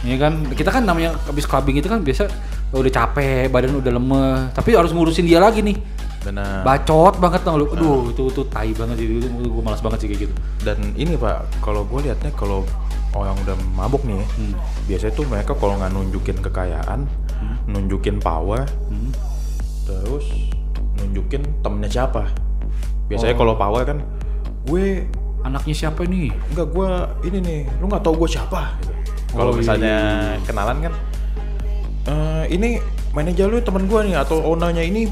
Ya 0.07 0.14
kan? 0.14 0.46
Kita 0.55 0.70
kan 0.70 0.87
namanya 0.87 1.18
habis 1.27 1.42
clubbing 1.42 1.83
itu 1.83 1.90
kan 1.90 2.07
biasa 2.07 2.31
udah 2.70 2.92
capek 2.92 3.48
badan 3.48 3.81
udah 3.81 3.92
lemeh 3.96 4.37
tapi 4.53 4.77
harus 4.77 4.94
ngurusin 4.94 5.27
dia 5.27 5.42
lagi 5.42 5.64
nih. 5.64 5.74
Benar. 6.22 6.62
Bacot 6.62 7.18
banget 7.18 7.42
tuh 7.42 7.57
lu? 7.59 7.66
Aduh 7.72 8.01
itu 8.12 8.22
itu 8.31 8.42
tai 8.46 8.70
banget 8.70 9.03
sih 9.03 9.07
itu 9.18 9.27
gue 9.27 9.62
malas 9.64 9.83
banget 9.83 10.05
sih 10.05 10.09
kayak 10.12 10.20
gitu. 10.29 10.35
Dan 10.62 10.94
ini 10.94 11.18
pak 11.18 11.42
kalau 11.59 11.83
gue 11.83 12.07
liatnya 12.07 12.31
kalau 12.37 12.62
orang 13.16 13.35
udah 13.42 13.57
mabuk 13.74 14.05
nih 14.05 14.20
ya, 14.20 14.27
Hmm. 14.37 14.55
biasanya 14.87 15.12
tuh 15.16 15.24
mereka 15.27 15.53
kalau 15.57 15.74
nggak 15.81 15.90
nunjukin 15.90 16.38
kekayaan 16.38 17.01
nunjukin 17.64 18.20
power 18.20 18.68
Hmm. 18.92 19.11
terus 19.88 20.47
nunjukin 21.09 21.42
temennya 21.59 21.90
siapa 21.90 22.29
biasanya 23.07 23.33
Oh. 23.33 23.40
kalau 23.40 23.55
power 23.55 23.83
kan 23.83 23.99
gue 24.64 25.09
anaknya 25.40 25.75
siapa 25.79 26.05
ini 26.05 26.29
enggak 26.47 26.68
gue 26.68 26.88
ini 27.25 27.38
nih 27.40 27.59
lu 27.79 27.88
nggak 27.88 28.03
tahu 28.03 28.21
gue 28.21 28.31
siapa 28.31 28.77
gitu. 28.79 28.92
kalau 29.31 29.49
Oh, 29.49 29.55
iya, 29.55 29.59
misalnya 29.59 29.97
iya, 29.97 30.12
iya. 30.31 30.44
kenalan 30.44 30.77
kan 30.81 30.92
"Eh, 32.05 32.44
ini 32.51 32.68
manajer 33.11 33.47
lu 33.47 33.59
temen 33.59 33.85
gue 33.85 34.01
nih 34.05 34.16
atau 34.18 34.44
ownernya 34.44 34.83
ini 34.83 35.09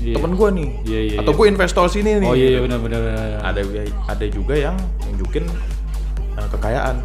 Iya. 0.00 0.16
temen 0.16 0.32
gue 0.32 0.48
nih 0.50 0.68
Iya, 0.82 1.00
iya, 1.02 1.16
atau 1.18 1.30
iya. 1.30 1.38
gue 1.38 1.46
investor 1.48 1.84
sini 1.86 2.10
nih 2.16 2.24
oh 2.24 2.32
iya 2.32 2.40
iya 2.46 2.50
gitu. 2.54 2.64
benar 2.64 2.78
benar 2.80 3.00
benar. 3.02 3.20
ada 3.42 3.60
ada 4.08 4.24
juga 4.26 4.54
yang 4.56 4.76
nunjukin 5.04 5.44
eh, 6.32 6.48
kekayaan 6.48 6.96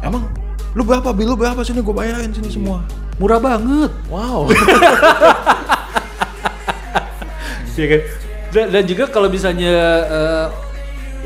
emang 0.00 0.24
lu 0.72 0.82
berapa 0.82 1.12
bil 1.12 1.28
lu 1.28 1.36
berapa 1.36 1.60
sini 1.60 1.78
gue 1.78 1.94
bayarin 1.94 2.30
sini 2.30 2.48
semua 2.48 2.82
murah 3.16 3.38
banget 3.38 3.92
wow 4.08 4.48
Iya 7.80 7.86
kan? 7.90 8.00
Dan, 8.54 8.66
dan 8.70 8.84
juga 8.86 9.04
kalau 9.10 9.26
misalnya 9.26 9.72
eh, 10.06 10.46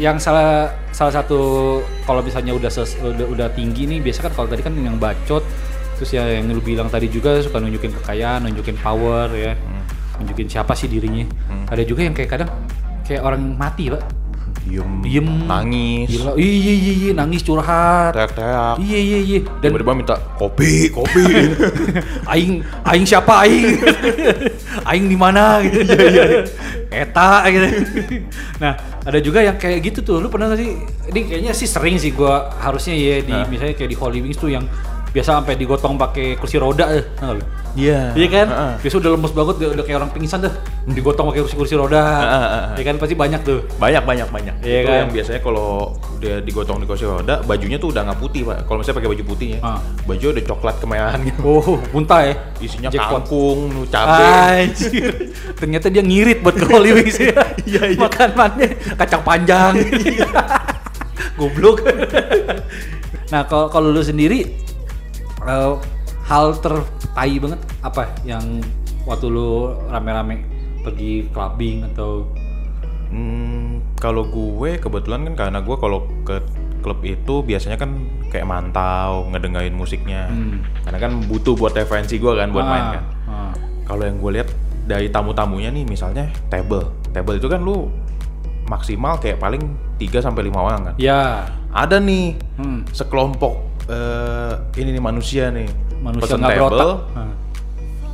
yang 0.01 0.17
salah 0.17 0.73
salah 0.95 1.13
satu 1.13 1.39
kalau 2.07 2.25
misalnya 2.25 2.57
udah 2.57 2.71
ses- 2.73 2.97
udah, 2.97 3.27
udah 3.29 3.49
tinggi 3.53 3.85
nih 3.85 4.01
biasa 4.01 4.25
kan 4.25 4.33
kalau 4.33 4.49
tadi 4.49 4.63
kan 4.65 4.73
yang 4.73 4.97
bacot 4.97 5.45
terus 5.99 6.15
ya 6.15 6.23
yang 6.25 6.47
lu 6.49 6.63
bilang 6.63 6.87
tadi 6.87 7.11
juga 7.11 7.43
suka 7.43 7.59
nunjukin 7.59 7.91
kekayaan, 8.01 8.47
nunjukin 8.47 8.79
power 8.79 9.29
ya. 9.35 9.53
Nunjukin 10.19 10.47
siapa 10.47 10.75
sih 10.75 10.87
dirinya. 10.87 11.27
Ada 11.67 11.83
juga 11.83 12.07
yang 12.07 12.15
kayak 12.15 12.31
kadang 12.31 12.51
kayak 13.03 13.23
orang 13.23 13.55
mati, 13.55 13.91
Pak. 13.91 14.03
Diem. 14.69 14.91
Diem. 15.01 15.29
Nangis. 15.49 16.09
Gila. 16.13 16.33
Iya 16.37 16.73
iya 16.77 16.93
iya 16.93 17.11
nangis 17.17 17.41
curhat. 17.41 18.13
teriak-teriak. 18.13 18.77
Iya 18.79 18.99
iya 19.01 19.19
iya. 19.25 19.39
Dan 19.65 19.73
tiba-tiba 19.73 19.95
minta 19.97 20.17
kopi 20.37 20.93
kopi 20.93 21.25
aing 22.33 22.61
aing 22.85 23.05
siapa 23.09 23.49
aing? 23.49 23.81
Aing 24.89 25.05
di 25.11 25.17
mana? 25.19 25.59
Gitu. 25.65 25.85
Eta 26.89 27.45
gitu. 27.53 27.67
Nah 28.63 28.73
ada 29.05 29.19
juga 29.21 29.45
yang 29.45 29.61
kayak 29.61 29.85
gitu 29.85 30.01
tuh. 30.01 30.17
Lu 30.21 30.33
pernah 30.33 30.49
gak 30.53 30.61
sih? 30.61 30.71
Ini 31.13 31.21
kayaknya 31.29 31.53
sih 31.53 31.69
sering 31.69 32.01
sih 32.01 32.13
gua 32.17 32.49
harusnya 32.57 32.97
ya 32.97 33.21
di 33.21 33.35
Hah? 33.35 33.45
misalnya 33.45 33.75
kayak 33.77 33.91
di 33.93 33.99
Holy 33.99 34.21
Wings 34.25 34.41
tuh 34.41 34.49
yang 34.49 34.65
biasa 35.09 35.41
sampai 35.41 35.57
digotong 35.57 35.97
pakai 35.97 36.37
kursi 36.37 36.61
roda 36.61 36.85
eh. 36.93 37.05
lu? 37.25 37.41
Iya. 37.79 38.13
Iya 38.13 38.29
kan? 38.29 38.47
Heeh. 38.51 38.73
Biasa 38.83 38.95
udah 38.99 39.11
lemes 39.15 39.33
banget, 39.33 39.55
udah, 39.63 39.69
udah 39.79 39.85
kayak 39.87 39.99
orang 40.03 40.11
pingsan 40.13 40.39
tuh. 40.43 40.53
Digotong 40.89 41.31
pakai 41.31 41.41
kursi-kursi 41.47 41.75
roda. 41.79 42.03
Heeh, 42.03 42.41
heeh. 42.43 42.65
Iya 42.81 42.85
kan 42.91 42.95
pasti 42.99 43.15
banyak 43.15 43.41
tuh. 43.47 43.59
Banyak 43.79 44.03
banyak 44.05 44.29
banyak. 44.29 44.55
Iya 44.65 44.79
itu 44.83 44.89
kan? 44.89 44.99
yang 45.05 45.11
biasanya 45.15 45.41
kalau 45.45 45.71
dia 46.19 46.35
digotong 46.43 46.79
di 46.83 46.87
kursi 46.89 47.05
roda, 47.07 47.41
bajunya 47.47 47.79
tuh 47.79 47.95
udah 47.95 48.03
nggak 48.09 48.19
putih 48.21 48.43
pak. 48.45 48.67
Kalau 48.67 48.79
misalnya 48.83 48.99
pakai 48.99 49.11
baju 49.15 49.25
putih 49.25 49.49
ya, 49.55 49.59
Ah. 49.63 49.81
baju 50.05 50.25
udah 50.35 50.45
coklat 50.45 50.77
kemerahan 50.83 51.19
gitu. 51.23 51.41
Oh, 51.45 51.79
muntah 51.95 52.21
ya. 52.25 52.35
Isinya 52.59 52.89
Jackpot. 52.91 53.25
kangkung, 53.25 53.59
cabai. 53.89 54.73
Ternyata 55.57 55.87
dia 55.89 56.03
ngirit 56.03 56.43
buat 56.43 56.57
ke 56.57 56.67
Holy 56.67 56.91
ya. 57.15 57.37
Iya, 57.69 57.83
iya. 57.95 57.99
Makanannya 58.01 58.69
kacang 58.97 59.23
panjang. 59.23 59.73
Goblok. 61.39 61.85
nah, 63.31 63.45
kalau 63.47 63.71
kalau 63.71 63.95
lu 63.95 64.03
sendiri 64.03 64.68
eh, 65.41 65.75
hal 66.25 66.47
tertai 66.59 67.39
banget 67.39 67.61
apa 67.81 68.11
yang 68.23 68.43
waktu 69.05 69.27
lu 69.27 69.73
rame-rame 69.89 70.45
pergi 70.83 71.27
clubbing 71.31 71.85
atau 71.89 72.27
Hmm, 73.09 73.81
kalau 73.97 74.29
gue 74.29 74.77
kebetulan 74.77 75.25
kan 75.25 75.49
karena 75.49 75.65
gue 75.65 75.77
kalau 75.81 76.05
ke 76.29 76.45
klub 76.85 77.01
itu 77.01 77.41
biasanya 77.41 77.81
kan 77.81 77.97
kayak 78.29 78.45
mantau 78.45 79.25
ngedengerin 79.33 79.73
musiknya. 79.73 80.29
Hmm. 80.29 80.61
Karena 80.85 80.99
kan 81.01 81.13
butuh 81.25 81.57
buat 81.57 81.73
referensi 81.73 82.21
gue 82.21 82.29
kan 82.37 82.53
buat 82.53 82.69
Ah, 82.69 82.71
main 82.71 82.85
kan. 83.01 83.05
ah. 83.25 83.53
Kalau 83.89 84.05
yang 84.05 84.21
gue 84.21 84.31
lihat 84.37 84.49
dari 84.85 85.09
tamu-tamunya 85.09 85.73
nih 85.73 85.89
misalnya 85.89 86.29
table. 86.53 86.93
Table 87.17 87.41
itu 87.41 87.49
kan 87.49 87.65
lu 87.65 87.89
maksimal 88.69 89.17
kayak 89.17 89.41
paling 89.41 89.65
3 89.97 90.21
sampai 90.21 90.45
5 90.45 90.61
orang 90.61 90.81
kan. 90.93 90.95
Ya, 91.01 91.49
Ada 91.73 92.01
nih 92.01 92.37
hmm. 92.61 92.93
sekelompok 92.93 93.68
eh, 93.89 94.53
ini 94.77 94.93
nih 94.93 95.03
manusia 95.03 95.49
nih. 95.49 95.69
manusia 95.99 96.31
pesen 96.31 96.41
table, 96.41 96.55
berotak. 96.71 96.89
Ah. 97.13 97.33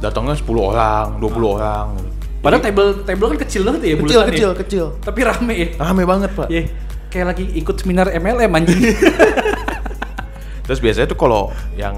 datangnya 0.00 0.34
10 0.34 0.48
orang, 0.64 1.06
20 1.18 1.48
orang. 1.50 1.84
gitu. 1.94 2.08
Padahal 2.38 2.60
table 2.60 2.88
table 3.02 3.26
kan 3.26 3.38
kecil 3.40 3.62
banget 3.62 3.80
ya, 3.82 3.94
Kecil, 3.98 4.20
kecil, 4.26 4.50
kecil. 4.54 4.84
Tapi 4.98 5.20
rame 5.20 5.54
ya. 5.54 5.68
Rame 5.78 6.02
banget, 6.04 6.30
Pak. 6.32 6.48
Iya, 6.48 6.62
kayak 7.08 7.26
lagi 7.26 7.44
ikut 7.54 7.76
seminar 7.76 8.08
MLM 8.10 8.52
anjing. 8.52 8.80
Terus 10.66 10.80
biasanya 10.80 11.06
tuh 11.06 11.18
kalau 11.18 11.48
yang 11.74 11.96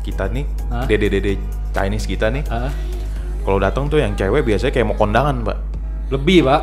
kita 0.00 0.24
nih, 0.26 0.44
Hah? 0.68 0.84
dede-dede 0.84 1.36
Chinese 1.70 2.04
kita 2.04 2.28
nih, 2.28 2.44
Ah, 2.46 2.72
kalau 3.40 3.56
datang 3.56 3.88
tuh 3.88 4.00
yang 4.00 4.12
cewek 4.14 4.40
biasanya 4.42 4.72
kayak 4.72 4.86
mau 4.86 4.96
kondangan, 4.96 5.44
Pak. 5.44 5.58
lebih 6.10 6.42
pak. 6.42 6.62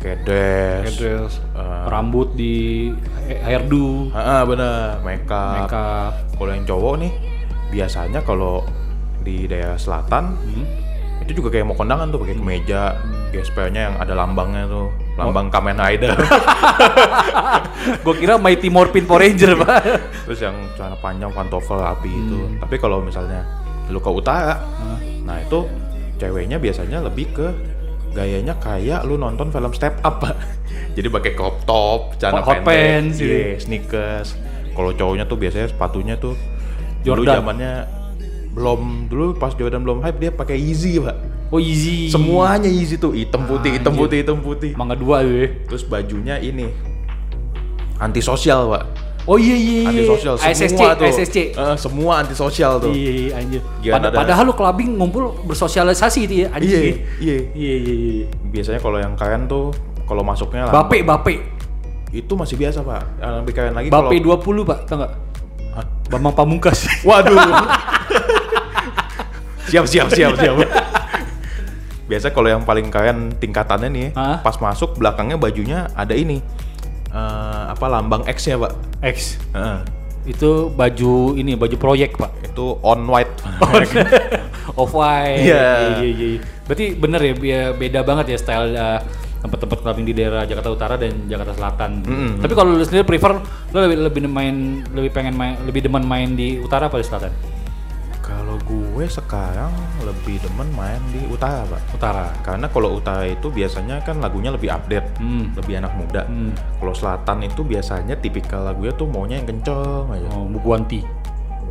Pakai 0.00 0.16
dress, 0.24 0.96
eh, 0.96 1.84
rambut 1.86 2.32
di 2.32 2.88
hairdo, 3.38 4.08
Ah, 4.10 4.42
bener, 4.42 4.96
makeup. 5.00 5.68
makeup. 5.68 6.12
Kalau 6.34 6.50
yang 6.50 6.64
cowok 6.64 6.94
nih, 6.98 7.12
biasanya 7.68 8.20
kalau 8.20 8.64
di 9.20 9.44
daerah 9.44 9.76
selatan 9.76 10.32
Hmm. 10.34 10.64
itu 11.20 11.36
juga 11.36 11.52
kayak 11.52 11.68
mau 11.68 11.76
kondangan 11.76 12.08
tuh 12.08 12.16
pakai 12.18 12.32
kemeja, 12.34 12.96
gespernya 13.28 13.92
yang 13.92 13.96
ada 14.00 14.16
lambangnya 14.16 14.64
tuh, 14.64 14.88
lambang 15.14 15.46
Oh. 15.46 15.52
Kamen 15.52 15.76
Rider. 15.76 16.16
Gue 18.02 18.14
kira 18.16 18.34
Mighty 18.36 18.68
Morphin 18.68 19.04
Power 19.04 19.20
Ranger 19.20 19.52
pak. 19.54 19.80
Terus 20.24 20.40
yang 20.40 20.56
celana 20.74 20.96
panjang 20.96 21.28
pantofel 21.28 21.76
itu. 22.02 22.40
Hmm. 22.40 22.56
Tapi 22.56 22.76
kalau 22.76 23.00
misalnya 23.00 23.44
lu 23.86 23.98
ke 23.98 24.08
utara, 24.08 24.64
Ah. 24.80 24.96
nah 25.22 25.36
itu 25.36 25.68
ceweknya 26.16 26.56
biasanya 26.56 27.02
lebih 27.02 27.28
ke 27.30 27.48
gayanya 28.10 28.58
kayak 28.58 29.06
lu 29.06 29.16
nonton 29.16 29.54
film 29.54 29.72
step 29.74 30.02
up, 30.02 30.22
Pak. 30.22 30.34
Jadi 30.96 31.06
pakai 31.06 31.32
crop 31.38 31.62
top, 31.64 32.18
celana 32.18 32.42
Hot 32.42 32.62
pendek, 32.62 32.66
pants, 32.66 33.16
gitu. 33.22 33.30
iya, 33.30 33.48
sneakers. 33.58 34.28
Kalau 34.74 34.90
cowoknya 34.94 35.24
tuh 35.26 35.38
biasanya 35.38 35.68
sepatunya 35.70 36.14
tuh 36.18 36.34
dulu 37.00 37.24
Jordan. 37.24 37.36
zamannya 37.40 37.72
belum 38.50 39.06
dulu 39.06 39.38
pas 39.38 39.54
Jordan 39.54 39.86
belum 39.86 40.02
hype 40.02 40.18
dia 40.18 40.30
pakai 40.34 40.58
Yeezy, 40.58 40.98
Pak. 40.98 41.16
Oh 41.50 41.58
easy. 41.58 42.06
Semuanya 42.10 42.70
Yeezy 42.70 42.98
tuh 42.98 43.10
hitam 43.10 43.42
putih, 43.46 43.74
hitam 43.74 43.94
putih, 43.94 44.22
hitam 44.22 44.38
putih. 44.38 44.70
Mangga 44.78 44.94
dua 44.94 45.26
tuh 45.26 45.34
ya. 45.34 45.46
Terus 45.66 45.82
bajunya 45.82 46.38
ini 46.38 46.70
antisosial, 47.98 48.70
Pak. 48.70 48.84
Oh 49.30 49.38
iya 49.38 49.54
iya 49.54 49.74
iya. 49.86 49.90
Antisosial 49.94 50.34
ASSC, 50.34 50.74
semua 50.74 50.88
tuh. 50.98 51.06
ASSC. 51.06 51.36
Eh, 51.54 51.76
semua 51.78 52.12
antisosial 52.18 52.72
tuh. 52.82 52.90
Iya, 52.90 53.10
iya, 53.14 53.30
anjir. 53.38 53.60
Gimana 53.78 53.94
Pada- 53.94 54.08
ada- 54.10 54.18
padahal 54.26 54.44
lu 54.50 54.54
clubbing 54.58 54.90
ngumpul 54.98 55.22
bersosialisasi 55.46 56.26
itu 56.26 56.34
ya, 56.42 56.48
anjir. 56.50 56.66
Iya, 56.66 56.80
iya. 57.22 57.36
Iya, 57.54 57.74
iya, 57.78 57.94
iya. 57.94 58.26
Biasanya 58.50 58.82
kalau 58.82 58.98
yang 58.98 59.14
keren 59.14 59.46
tuh 59.46 59.70
kalau 60.02 60.26
masuknya 60.26 60.66
lah 60.66 60.74
Bape, 60.74 61.06
bape. 61.06 61.34
itu 62.10 62.32
masih 62.34 62.58
biasa 62.58 62.82
pak. 62.82 63.22
Yang 63.22 63.32
lebih 63.38 63.52
keren 63.54 63.70
lagi 63.70 63.86
kalau 63.86 64.10
Bape 64.10 64.18
20, 64.18 64.66
Pak, 64.66 64.78
tau 64.90 64.96
nggak? 64.98 65.12
Bambang 66.10 66.34
Pamungkas. 66.34 66.90
Waduh. 67.06 67.38
siap 69.70 69.86
siap 69.86 70.10
siap 70.10 70.34
siap. 70.34 70.58
Biasa 72.10 72.34
kalau 72.34 72.50
yang 72.50 72.66
paling 72.66 72.90
keren 72.90 73.30
tingkatannya 73.38 73.88
nih, 73.88 74.06
Hah? 74.18 74.42
pas 74.42 74.58
masuk 74.58 74.98
belakangnya 74.98 75.38
bajunya 75.38 75.86
ada 75.94 76.10
ini 76.10 76.42
eh, 77.14 77.62
apa 77.70 77.86
lambang 77.86 78.26
X 78.26 78.50
ya 78.50 78.58
pak. 78.58 78.89
X. 79.00 79.40
Heeh. 79.56 79.78
Itu 80.28 80.68
baju 80.70 81.34
ini, 81.34 81.56
baju 81.56 81.76
proyek, 81.80 82.16
Pak. 82.20 82.50
itu 82.50 82.76
on 82.82 83.06
white. 83.08 83.30
Off 84.80 84.92
white. 84.92 85.40
Iya. 85.42 86.00
iya, 86.00 86.04
iya, 86.04 86.26
iya. 86.36 86.40
Berarti 86.66 86.86
bener 86.94 87.20
ya, 87.22 87.34
be- 87.34 87.74
beda 87.78 88.00
banget 88.02 88.34
ya 88.34 88.38
style 88.38 88.74
uh, 88.74 89.00
tempat-tempat 89.40 89.78
clubbing 89.80 90.06
di 90.06 90.14
daerah 90.14 90.44
Jakarta 90.44 90.70
Utara 90.70 90.94
dan 91.00 91.24
Jakarta 91.26 91.56
Selatan. 91.56 91.90
Mm-mm. 92.04 92.30
Tapi 92.44 92.52
kalau 92.52 92.76
lu 92.76 92.84
sendiri 92.84 93.08
prefer 93.08 93.40
lu 93.72 93.78
lebih 93.80 93.98
lebih 94.06 94.20
main 94.28 94.84
lebih 94.92 95.10
pengen 95.10 95.34
main 95.34 95.56
lebih 95.64 95.80
demen 95.88 96.04
main 96.04 96.28
di 96.36 96.60
utara 96.60 96.92
apa 96.92 97.00
di 97.00 97.06
selatan? 97.08 97.32
Gue 98.70 99.02
sekarang 99.10 99.74
lebih 100.06 100.38
demen 100.38 100.70
main 100.78 101.02
di 101.10 101.26
utara 101.26 101.66
pak. 101.66 101.82
Utara. 101.90 102.30
Karena 102.46 102.70
kalau 102.70 103.02
utara 103.02 103.26
itu 103.26 103.50
biasanya 103.50 103.98
kan 104.06 104.22
lagunya 104.22 104.54
lebih 104.54 104.70
update, 104.70 105.18
Hmm. 105.18 105.50
lebih 105.58 105.82
anak 105.82 105.90
muda. 105.98 106.22
Hmm. 106.30 106.54
Kalau 106.78 106.94
selatan 106.94 107.42
itu 107.42 107.66
biasanya 107.66 108.14
tipikal 108.14 108.62
lagunya 108.62 108.94
tuh 108.94 109.10
maunya 109.10 109.42
yang 109.42 109.50
kenceng 109.50 110.06
aja. 110.06 110.30
Oh, 110.30 110.46
Buguanti. 110.46 111.02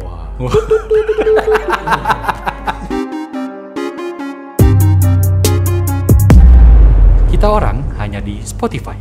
Wah. 0.04 0.28
Kita 7.32 7.56
orang 7.56 7.96
hanya 7.96 8.20
di 8.20 8.44
Spotify. 8.44 9.00